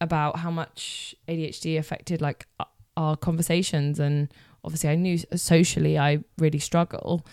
about 0.00 0.38
how 0.38 0.50
much 0.50 1.14
ADHD 1.28 1.78
affected 1.78 2.20
like 2.20 2.46
our 2.96 3.16
conversations 3.16 3.98
and 3.98 4.32
obviously 4.64 4.90
I 4.90 4.96
knew 4.96 5.18
socially 5.34 5.98
I 5.98 6.20
really 6.38 6.58
struggle 6.58 7.26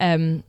um, 0.00 0.42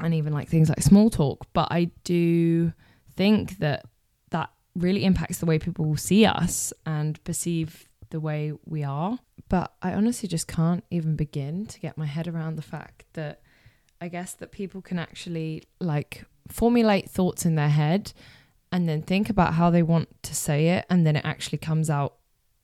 and 0.00 0.14
even 0.14 0.32
like 0.32 0.48
things 0.48 0.68
like 0.68 0.82
small 0.82 1.10
talk 1.10 1.46
but 1.52 1.68
I 1.70 1.90
do 2.04 2.72
think 3.16 3.58
that 3.58 3.84
that 4.30 4.50
really 4.74 5.04
impacts 5.04 5.38
the 5.38 5.46
way 5.46 5.58
people 5.58 5.96
see 5.96 6.24
us 6.24 6.72
and 6.86 7.22
perceive 7.24 7.88
the 8.10 8.20
way 8.20 8.52
we 8.64 8.84
are. 8.84 9.18
But 9.48 9.72
I 9.82 9.94
honestly 9.94 10.28
just 10.28 10.46
can't 10.46 10.84
even 10.90 11.16
begin 11.16 11.66
to 11.66 11.80
get 11.80 11.96
my 11.96 12.06
head 12.06 12.28
around 12.28 12.56
the 12.56 12.62
fact 12.62 13.04
that 13.14 13.40
I 14.00 14.08
guess 14.08 14.34
that 14.34 14.52
people 14.52 14.80
can 14.80 14.98
actually 14.98 15.64
like 15.80 16.24
formulate 16.48 17.08
thoughts 17.10 17.44
in 17.44 17.54
their 17.54 17.68
head 17.68 18.12
and 18.72 18.88
then 18.88 19.02
think 19.02 19.28
about 19.28 19.54
how 19.54 19.70
they 19.70 19.82
want 19.82 20.08
to 20.22 20.34
say 20.34 20.68
it 20.68 20.86
and 20.88 21.06
then 21.06 21.16
it 21.16 21.24
actually 21.24 21.58
comes 21.58 21.90
out 21.90 22.14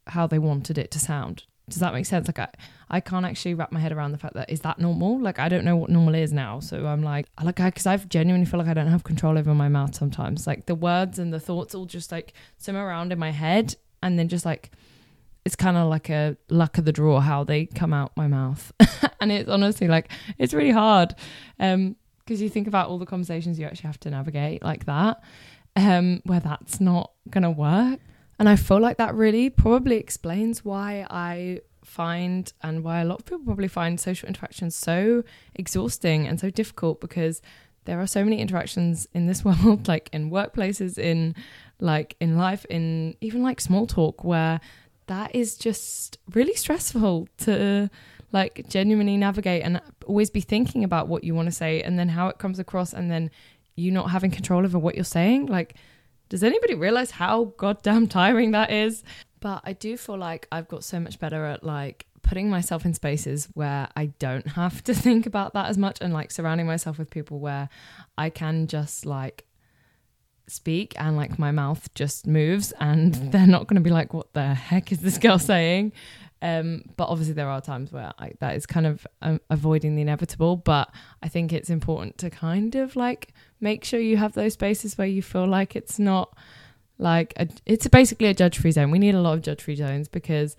how 0.08 0.26
they 0.26 0.38
wanted 0.38 0.78
it 0.78 0.90
to 0.92 0.98
sound. 0.98 1.44
Does 1.68 1.80
that 1.80 1.92
make 1.92 2.06
sense? 2.06 2.28
Like 2.28 2.38
I, 2.38 2.48
I 2.88 3.00
can't 3.00 3.26
actually 3.26 3.54
wrap 3.54 3.72
my 3.72 3.80
head 3.80 3.90
around 3.90 4.12
the 4.12 4.18
fact 4.18 4.34
that 4.34 4.48
is 4.50 4.60
that 4.60 4.78
normal? 4.78 5.20
Like 5.20 5.40
I 5.40 5.48
don't 5.48 5.64
know 5.64 5.76
what 5.76 5.90
normal 5.90 6.14
is 6.14 6.32
now. 6.32 6.60
So 6.60 6.86
I'm 6.86 7.02
like, 7.02 7.26
like 7.42 7.58
I 7.58 7.70
because 7.70 7.86
I've 7.86 8.08
genuinely 8.08 8.46
feel 8.46 8.60
like 8.60 8.68
I 8.68 8.74
don't 8.74 8.86
have 8.86 9.02
control 9.02 9.36
over 9.36 9.52
my 9.52 9.68
mouth 9.68 9.94
sometimes. 9.94 10.46
Like 10.46 10.66
the 10.66 10.76
words 10.76 11.18
and 11.18 11.32
the 11.32 11.40
thoughts 11.40 11.74
all 11.74 11.86
just 11.86 12.12
like 12.12 12.34
swim 12.56 12.76
around 12.76 13.12
in 13.12 13.18
my 13.18 13.30
head 13.30 13.74
and 14.00 14.16
then 14.16 14.28
just 14.28 14.44
like 14.44 14.70
it's 15.44 15.56
kind 15.56 15.76
of 15.76 15.88
like 15.88 16.08
a 16.08 16.36
luck 16.50 16.78
of 16.78 16.84
the 16.84 16.92
draw 16.92 17.20
how 17.20 17.42
they 17.42 17.66
come 17.66 17.92
out 17.92 18.12
my 18.16 18.28
mouth. 18.28 18.72
and 19.20 19.32
it's 19.32 19.48
honestly 19.48 19.88
like 19.88 20.10
it's 20.38 20.54
really 20.54 20.70
hard 20.70 21.14
um 21.58 21.96
because 22.20 22.40
you 22.40 22.48
think 22.48 22.68
about 22.68 22.88
all 22.88 22.98
the 22.98 23.06
conversations 23.06 23.58
you 23.58 23.66
actually 23.66 23.86
have 23.86 24.00
to 24.00 24.10
navigate 24.10 24.62
like 24.62 24.84
that 24.86 25.22
um 25.76 26.20
where 26.24 26.40
that's 26.40 26.80
not 26.80 27.10
to 27.32 27.50
work. 27.50 27.98
And 28.38 28.48
I 28.48 28.56
feel 28.56 28.80
like 28.80 28.98
that 28.98 29.14
really 29.14 29.50
probably 29.50 29.96
explains 29.96 30.64
why 30.64 31.06
I 31.08 31.60
find 31.84 32.52
and 32.62 32.82
why 32.82 33.00
a 33.00 33.04
lot 33.04 33.20
of 33.20 33.24
people 33.24 33.44
probably 33.44 33.68
find 33.68 33.98
social 34.00 34.28
interactions 34.28 34.74
so 34.74 35.22
exhausting 35.54 36.26
and 36.26 36.38
so 36.38 36.50
difficult 36.50 37.00
because 37.00 37.40
there 37.84 38.00
are 38.00 38.06
so 38.06 38.24
many 38.24 38.40
interactions 38.40 39.06
in 39.14 39.26
this 39.26 39.44
world 39.64 39.86
like 39.86 40.10
in 40.12 40.30
workplaces 40.30 40.98
in 40.98 41.34
like 41.78 42.16
in 42.20 42.36
life 42.36 42.64
in 42.66 43.14
even 43.20 43.42
like 43.42 43.60
small 43.60 43.86
talk 43.86 44.24
where 44.24 44.60
that 45.06 45.32
is 45.34 45.56
just 45.56 46.18
really 46.34 46.54
stressful 46.54 47.28
to 47.38 47.88
like 48.32 48.66
genuinely 48.68 49.16
navigate 49.16 49.62
and 49.62 49.80
always 50.06 50.30
be 50.30 50.40
thinking 50.40 50.82
about 50.82 51.06
what 51.06 51.22
you 51.22 51.34
want 51.34 51.46
to 51.46 51.52
say 51.52 51.80
and 51.82 51.98
then 51.98 52.08
how 52.08 52.26
it 52.28 52.38
comes 52.38 52.58
across 52.58 52.92
and 52.92 53.10
then 53.10 53.30
you 53.76 53.90
not 53.90 54.10
having 54.10 54.30
control 54.30 54.64
over 54.64 54.78
what 54.78 54.94
you're 54.94 55.04
saying. 55.04 55.46
Like, 55.46 55.76
does 56.28 56.42
anybody 56.42 56.74
realize 56.74 57.12
how 57.12 57.54
goddamn 57.56 58.08
tiring 58.08 58.50
that 58.52 58.70
is? 58.70 59.04
But 59.40 59.60
I 59.64 59.72
do 59.72 59.96
feel 59.96 60.18
like 60.18 60.48
I've 60.50 60.68
got 60.68 60.82
so 60.82 60.98
much 60.98 61.18
better 61.18 61.44
at 61.44 61.62
like 61.62 62.06
putting 62.22 62.50
myself 62.50 62.84
in 62.84 62.92
spaces 62.92 63.48
where 63.54 63.88
I 63.96 64.06
don't 64.18 64.46
have 64.48 64.82
to 64.84 64.94
think 65.06 65.26
about 65.26 65.54
that 65.54 65.66
as 65.66 65.78
much 65.78 65.98
and 66.00 66.12
like 66.12 66.30
surrounding 66.30 66.66
myself 66.66 66.98
with 66.98 67.10
people 67.10 67.38
where 67.38 67.68
I 68.18 68.30
can 68.30 68.66
just 68.66 69.06
like 69.06 69.44
speak 70.48 70.94
and 70.98 71.16
like 71.16 71.38
my 71.38 71.50
mouth 71.50 71.92
just 71.94 72.26
moves 72.26 72.72
and 72.80 73.14
they're 73.32 73.46
not 73.46 73.66
going 73.66 73.76
to 73.76 73.80
be 73.80 73.90
like 73.90 74.12
what 74.12 74.32
the 74.32 74.54
heck 74.54 74.92
is 74.92 74.98
this 74.98 75.18
girl 75.18 75.38
saying 75.38 75.92
um, 76.42 76.82
but 76.96 77.08
obviously 77.08 77.34
there 77.34 77.48
are 77.48 77.60
times 77.60 77.92
where 77.92 78.12
I, 78.18 78.32
that 78.40 78.56
is 78.56 78.66
kind 78.66 78.86
of 78.86 79.06
um, 79.22 79.40
avoiding 79.50 79.96
the 79.96 80.02
inevitable 80.02 80.56
but 80.56 80.90
i 81.22 81.28
think 81.28 81.52
it's 81.52 81.70
important 81.70 82.18
to 82.18 82.30
kind 82.30 82.74
of 82.74 82.96
like 82.96 83.32
make 83.60 83.84
sure 83.84 84.00
you 84.00 84.16
have 84.16 84.34
those 84.34 84.52
spaces 84.54 84.98
where 84.98 85.06
you 85.06 85.22
feel 85.22 85.46
like 85.46 85.74
it's 85.76 85.98
not 85.98 86.36
like 86.98 87.32
a, 87.36 87.48
it's 87.64 87.86
basically 87.88 88.28
a 88.28 88.34
judge 88.34 88.58
free 88.58 88.70
zone 88.70 88.90
we 88.90 88.98
need 88.98 89.14
a 89.14 89.20
lot 89.20 89.34
of 89.34 89.42
judge 89.42 89.62
free 89.62 89.76
zones 89.76 90.08
because 90.08 90.56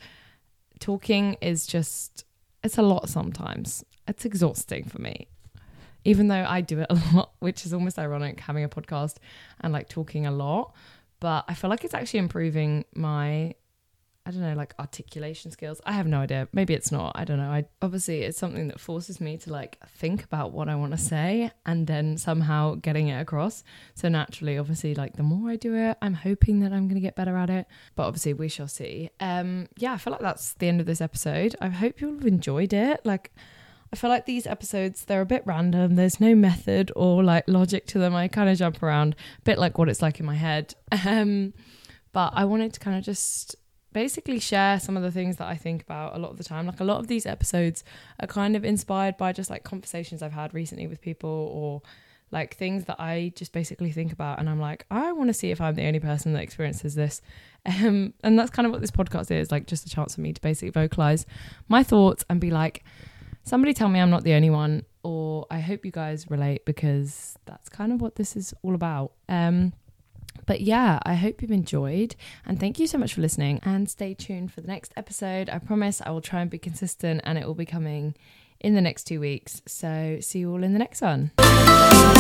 talking 0.80 1.36
is 1.42 1.68
just 1.68 2.26
it's 2.64 2.78
a 2.78 2.82
lot 2.82 3.10
sometimes 3.10 3.84
it's 4.08 4.26
exhausting 4.26 4.84
for 4.84 5.02
me 5.02 5.28
even 6.08 6.30
though 6.30 6.46
I 6.48 6.62
do 6.62 6.80
it 6.80 6.88
a 6.90 6.98
lot, 7.14 7.34
which 7.40 7.66
is 7.66 7.74
almost 7.74 8.00
ironic 8.00 8.40
having 8.40 8.64
a 8.64 8.70
podcast 8.70 9.18
and 9.62 9.74
like 9.74 9.90
talking 9.90 10.26
a 10.26 10.32
lot. 10.32 10.74
But 11.20 11.46
I 11.48 11.54
feel 11.54 11.70
like 11.70 11.84
it's 11.84 11.94
actually 11.94 12.20
improving 12.20 12.86
my 12.96 13.56
I 14.28 14.32
don't 14.32 14.42
know, 14.42 14.56
like 14.56 14.74
articulation 14.78 15.52
skills. 15.52 15.80
I 15.86 15.94
have 15.94 16.06
no 16.06 16.20
idea. 16.20 16.50
Maybe 16.52 16.74
it's 16.74 16.92
not. 16.92 17.14
I 17.16 17.24
don't 17.24 17.38
know. 17.38 17.50
I 17.50 17.64
obviously 17.82 18.24
it's 18.24 18.38
something 18.38 18.68
that 18.68 18.78
forces 18.78 19.22
me 19.22 19.38
to 19.38 19.54
like 19.54 19.78
think 19.88 20.26
about 20.26 20.52
what 20.52 20.68
I 20.68 20.76
want 20.76 20.92
to 20.92 20.98
say 20.98 21.50
and 21.66 21.88
then 21.88 22.18
somehow 22.18 22.76
getting 22.76 23.08
it 23.08 23.22
across. 23.22 23.64
So 23.96 24.10
naturally, 24.10 24.58
obviously, 24.58 24.96
like 24.96 25.16
the 25.16 25.24
more 25.24 25.50
I 25.50 25.56
do 25.56 25.76
it, 25.76 25.98
I'm 26.02 26.14
hoping 26.14 26.60
that 26.60 26.74
I'm 26.74 26.90
gonna 26.90 27.00
get 27.00 27.16
better 27.16 27.38
at 27.38 27.50
it. 27.50 27.68
But 27.96 28.04
obviously 28.04 28.34
we 28.34 28.50
shall 28.50 28.68
see. 28.68 29.12
Um 29.22 29.70
yeah, 29.78 29.94
I 29.94 29.98
feel 29.98 30.12
like 30.12 30.20
that's 30.20 30.56
the 30.56 30.68
end 30.68 30.82
of 30.82 30.88
this 30.88 31.00
episode. 31.00 31.56
I 31.62 31.70
hope 31.70 32.02
you'll 32.02 32.16
have 32.16 32.26
enjoyed 32.26 32.74
it. 32.74 33.06
Like 33.06 33.32
I 33.94 33.96
feel 33.96 34.10
like 34.10 34.26
these 34.26 34.46
episodes, 34.46 35.06
they're 35.06 35.22
a 35.22 35.26
bit 35.26 35.44
random. 35.46 35.96
There's 35.96 36.20
no 36.20 36.36
method 36.36 36.92
or 36.98 37.24
like 37.24 37.46
logic 37.48 37.86
to 37.88 38.00
them. 38.00 38.14
I 38.14 38.28
kind 38.28 38.50
of 38.50 38.58
jump 38.58 38.84
around, 38.84 39.16
a 39.40 39.42
bit 39.44 39.58
like 39.58 39.78
what 39.78 39.88
it's 39.88 40.02
like 40.02 40.20
in 40.20 40.26
my 40.26 40.36
head. 40.36 40.76
Um, 41.06 41.54
but 42.12 42.34
I 42.36 42.46
wanted 42.46 42.74
to 42.74 42.80
kind 42.80 42.98
of 42.98 43.04
just 43.04 43.56
basically 43.94 44.40
share 44.40 44.80
some 44.80 44.98
of 44.98 45.04
the 45.04 45.12
things 45.12 45.38
that 45.38 45.48
I 45.48 45.56
think 45.56 45.82
about 45.82 46.16
a 46.16 46.20
lot 46.20 46.32
of 46.32 46.38
the 46.38 46.44
time. 46.44 46.68
Like 46.68 46.80
a 46.80 46.84
lot 46.84 47.00
of 47.00 47.08
these 47.08 47.26
episodes 47.26 47.84
are 48.20 48.28
kind 48.28 48.56
of 48.56 48.64
inspired 48.64 49.18
by 49.18 49.32
just 49.34 49.50
like 49.50 49.64
conversations 49.64 50.22
I've 50.22 50.34
had 50.34 50.54
recently 50.54 50.88
with 50.88 51.02
people 51.02 51.30
or 51.30 51.82
like 52.32 52.56
things 52.56 52.86
that 52.86 53.00
I 53.00 53.32
just 53.36 53.54
basically 53.54 53.92
think 53.92 54.12
about, 54.12 54.40
and 54.40 54.50
I'm 54.50 54.60
like, 54.60 54.86
I 54.92 55.14
want 55.14 55.30
to 55.30 55.34
see 55.34 55.52
if 55.52 55.62
I'm 55.62 55.76
the 55.76 55.86
only 55.86 56.00
person 56.00 56.34
that 56.34 56.44
experiences 56.44 56.96
this. 56.96 57.22
Um, 57.68 58.14
and 58.24 58.40
that's 58.40 58.50
kind 58.50 58.66
of 58.66 58.72
what 58.72 58.80
this 58.80 58.92
podcast 58.92 59.30
is 59.30 59.52
like, 59.52 59.68
just 59.68 59.86
a 59.86 59.90
chance 59.90 60.16
for 60.16 60.22
me 60.22 60.32
to 60.32 60.40
basically 60.40 60.70
vocalize 60.70 61.26
my 61.68 61.84
thoughts 61.84 62.24
and 62.30 62.40
be 62.40 62.50
like, 62.50 62.86
somebody 63.44 63.74
tell 63.74 63.90
me 63.90 64.00
I'm 64.00 64.10
not 64.10 64.24
the 64.24 64.36
only 64.36 64.50
one, 64.50 64.86
or 65.04 65.46
I 65.52 65.60
hope 65.60 65.84
you 65.84 65.92
guys 65.92 66.30
relate 66.30 66.64
because 66.66 67.38
that's 67.46 67.68
kind 67.68 67.92
of 67.92 68.00
what 68.00 68.16
this 68.16 68.38
is 68.38 68.54
all 68.62 68.74
about. 68.74 69.12
Um, 69.28 69.74
but 70.48 70.62
yeah, 70.62 70.98
I 71.04 71.14
hope 71.14 71.44
you've 71.44 71.52
enjoyed 71.52 72.16
and 72.46 72.60
thank 72.60 72.80
you 72.80 72.88
so 72.88 72.98
much 72.98 73.14
for 73.14 73.22
listening 73.22 73.60
and 73.62 73.88
stay 73.88 74.16
tuned 74.16 74.52
for 74.52 74.62
the 74.62 74.68
next 74.68 74.92
episode. 74.98 75.50
I 75.52 75.60
promise 75.60 76.02
I 76.04 76.10
will 76.10 76.22
try 76.22 76.42
and 76.42 76.50
be 76.50 76.58
consistent 76.58 77.22
and 77.24 77.38
it 77.38 77.46
will 77.46 77.54
be 77.54 77.66
coming 77.66 78.16
in 78.60 78.74
the 78.74 78.82
next 78.82 79.04
two 79.04 79.20
weeks. 79.20 79.62
So 79.68 80.18
see 80.22 80.40
you 80.40 80.52
all 80.52 80.64
in 80.64 80.74
the 80.74 80.80
next 80.80 81.02
one. 81.02 82.17